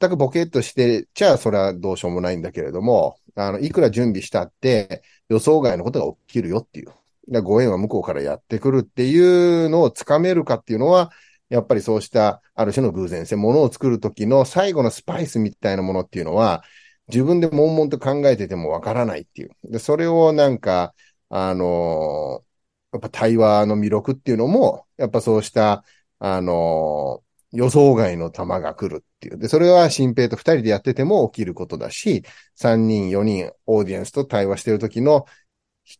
[0.00, 6.92] 全くボケっとしてちゃ、それはどうしようもないんだけれども、あの、いくら準備したって、予想外のことが起きるよっていう。
[7.30, 11.10] だご縁は向こうからやってくるっていうのをつかめるかっていうのは、
[11.48, 16.62] やっぱりそうしたある種の偶然性、ものを作るときの最後のスパイスみたいなものっていうのは、
[17.08, 19.50] 自分で悶々と考えててもわからないっていう。
[19.64, 20.94] で、それをなんか、
[21.28, 22.44] あの
[22.92, 25.84] やっぱ対話の魅力っていうのも、やっぱそうした、
[26.20, 27.22] あの
[27.52, 29.38] 予想外の球が来るっていう。
[29.38, 32.24] で、それは新平と二人でやってても起きることだし、
[32.54, 35.26] 三人、四人、オーディエンスと対話してる時の、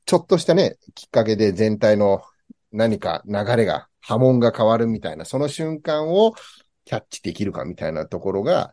[0.07, 2.23] ちょっとしたね、きっかけで全体の
[2.73, 6.35] 何か流れが、波紋が変わるみたいな、その瞬間を
[6.85, 8.73] キャッチできるかみたいなところが、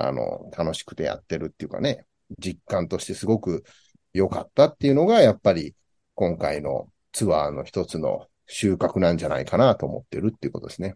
[0.00, 2.04] あの、楽しくてやってるっていうかね、
[2.38, 3.64] 実感としてすごく
[4.12, 5.74] 良かったっていうのが、やっぱり
[6.14, 10.94] 今回のツアーの一つの収穫なんじゃないかなと思ってるっていうことですね。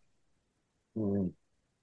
[0.97, 1.31] うん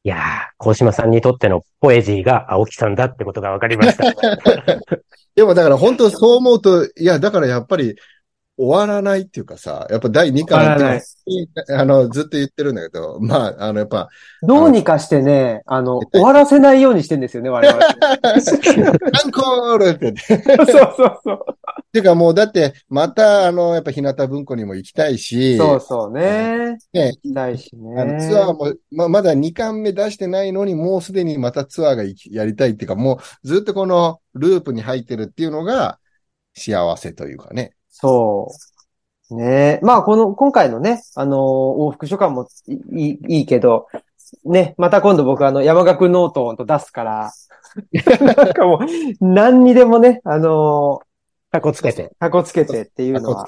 [0.03, 0.19] いやー、
[0.57, 4.03] 高島さんにとってのポエジーが青木さんだってことが分かりました。
[5.35, 7.95] でもだから本当そう思うと、いや、だからやっぱり
[8.61, 14.09] 終わらないっていうかさ、やっぱ第2巻ってあの、ずっと言ってるんだけど、まあ、あの、やっぱ、
[14.43, 17.79] どうにかしてね、あの、終わらせないようにしてんですよね、我々。
[17.83, 20.55] アンコールって言って。
[20.57, 21.39] そうそうそう。
[21.91, 26.77] ていうかもうだって、またあの、やっぱ日向文庫にも行きたいし、そうそうね。
[26.93, 27.99] ね、行きたいしね。
[27.99, 35.99] あのツアーも、ま、まだ2巻目出してないのに、もうすでにまたツアーがやりたいっていうか、もうずっとこのループに入ってるっていうのが
[36.53, 37.73] 幸せというかね。
[37.91, 38.47] そ
[39.29, 39.35] う。
[39.35, 43.87] ねまあ、この、今回のね、あのー往復書簡もいいいいけど、
[44.43, 47.31] ね、また今度僕あの、山岳ノートと出すから、
[48.21, 50.99] なんかもう、何にでもね、あの
[51.51, 52.03] タコつけて。
[52.03, 53.47] ー、タコつけてっていうのは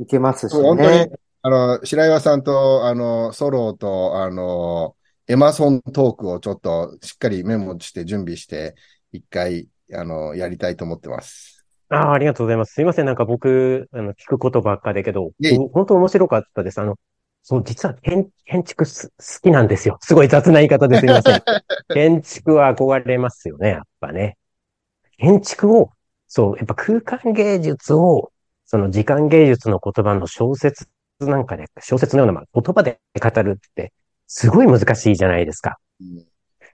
[0.00, 1.10] いけますしそう本当にね。、
[1.42, 4.96] あの、白岩さんと、あの、ソロと、あの、
[5.28, 8.74] エマソントークをちょっとしっかりメモして準備して、
[9.12, 11.55] 一回、あの、やりたいと思ってます。
[11.88, 12.74] ああ、ありがとうございます。
[12.74, 13.06] すいません。
[13.06, 16.80] なんか僕、あの、聞くことばっかだけど、いえいえ本当面白かったです。
[16.80, 16.96] あの、
[17.42, 19.98] そう、実は建建築す好きなんですよ。
[20.00, 21.40] すごい雑な言い方ですいません。
[21.94, 24.36] 建築は憧れますよね、やっぱね。
[25.18, 25.90] 建築を、
[26.26, 28.32] そう、やっぱ空間芸術を、
[28.64, 30.88] その時間芸術の言葉の小説
[31.20, 33.92] なんかで、小説のようなまあ言葉で語るって、
[34.26, 35.78] すごい難しいじゃないですか。
[36.00, 36.26] うん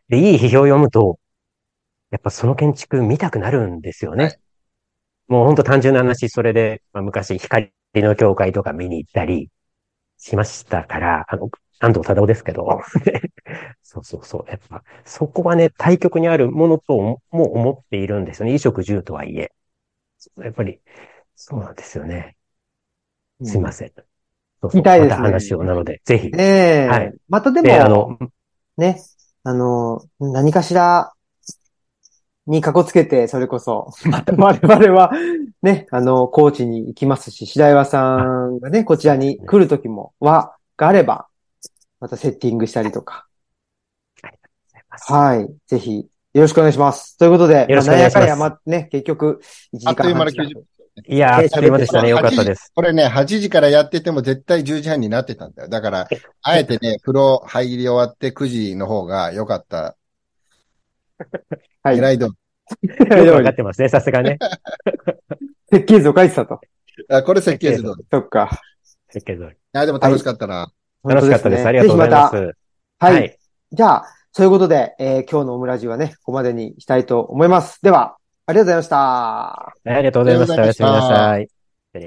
[0.09, 1.19] で、いい批評を読むと、
[2.11, 4.25] やっぱその建築見たくなるんですよね。
[4.25, 4.42] はい
[5.29, 9.51] もうほんと単純な話、それで、まあ、昔光の教会とか見に行ったり
[10.19, 11.51] しましたから、あの、
[11.81, 12.81] 安藤忠夫ですけど、
[13.83, 14.51] そうそうそう。
[14.51, 18.51] やっぱ、そこはね、対極にあるものとも思っているんですよね。
[18.53, 19.53] 衣食住とはいえ。
[20.39, 20.81] やっぱり、
[21.35, 22.37] そうなんですよね。
[23.43, 23.93] すいません。
[24.61, 26.31] そうそう聞きたいですねまた話を、なので、ぜひ。
[26.31, 26.89] ねえ。
[26.89, 28.19] はいまたでで、あも、の、
[28.77, 29.01] ね、
[29.45, 31.13] あの、何かしら
[32.47, 35.13] にかこつけて、それこそ、 また我々は、
[35.63, 41.29] ね、あの、高知に行きますし、白岩さんがね、こちらに来る時も、は、があれば、
[42.01, 43.27] またセッティングしたりとか、
[44.89, 47.17] はい、ぜひ、よろしくお願いします。
[47.17, 49.41] ということで、よろしくお願いしますまあなんやかんやま、ね、結局、
[49.75, 50.65] 1時間あっという間の半近く90分。
[51.07, 52.09] いやー、あっという間でしたね。
[52.09, 52.73] よかったです。
[52.75, 55.69] これね、8時からやってても絶対10時半になってたんだよ。
[55.69, 56.09] だから、
[56.43, 59.97] あえてね、風呂入り終わって9時の方が良かった。
[61.83, 61.99] はい。
[61.99, 62.27] 偉いど。
[62.27, 62.35] よ
[63.07, 64.39] くわかってますね、さすがね。
[65.71, 66.61] 設計図を書いてたと。
[67.09, 68.51] あ、これ設計図どうそっか。
[69.11, 69.57] 設計通り。
[69.73, 70.73] あ、でも楽しかったな。
[71.05, 71.67] 楽しかったです。
[71.67, 72.35] ありがとうございます。
[72.37, 72.53] ま
[72.99, 73.39] たはい。
[73.73, 77.83] じゃあ、そういうことで、えー今日のオムラジはね、ここまでにしたいと思います。
[77.83, 79.67] では、ありがとうございました。
[79.67, 80.63] ありがとうございました。
[80.63, 81.62] おやすみなさい。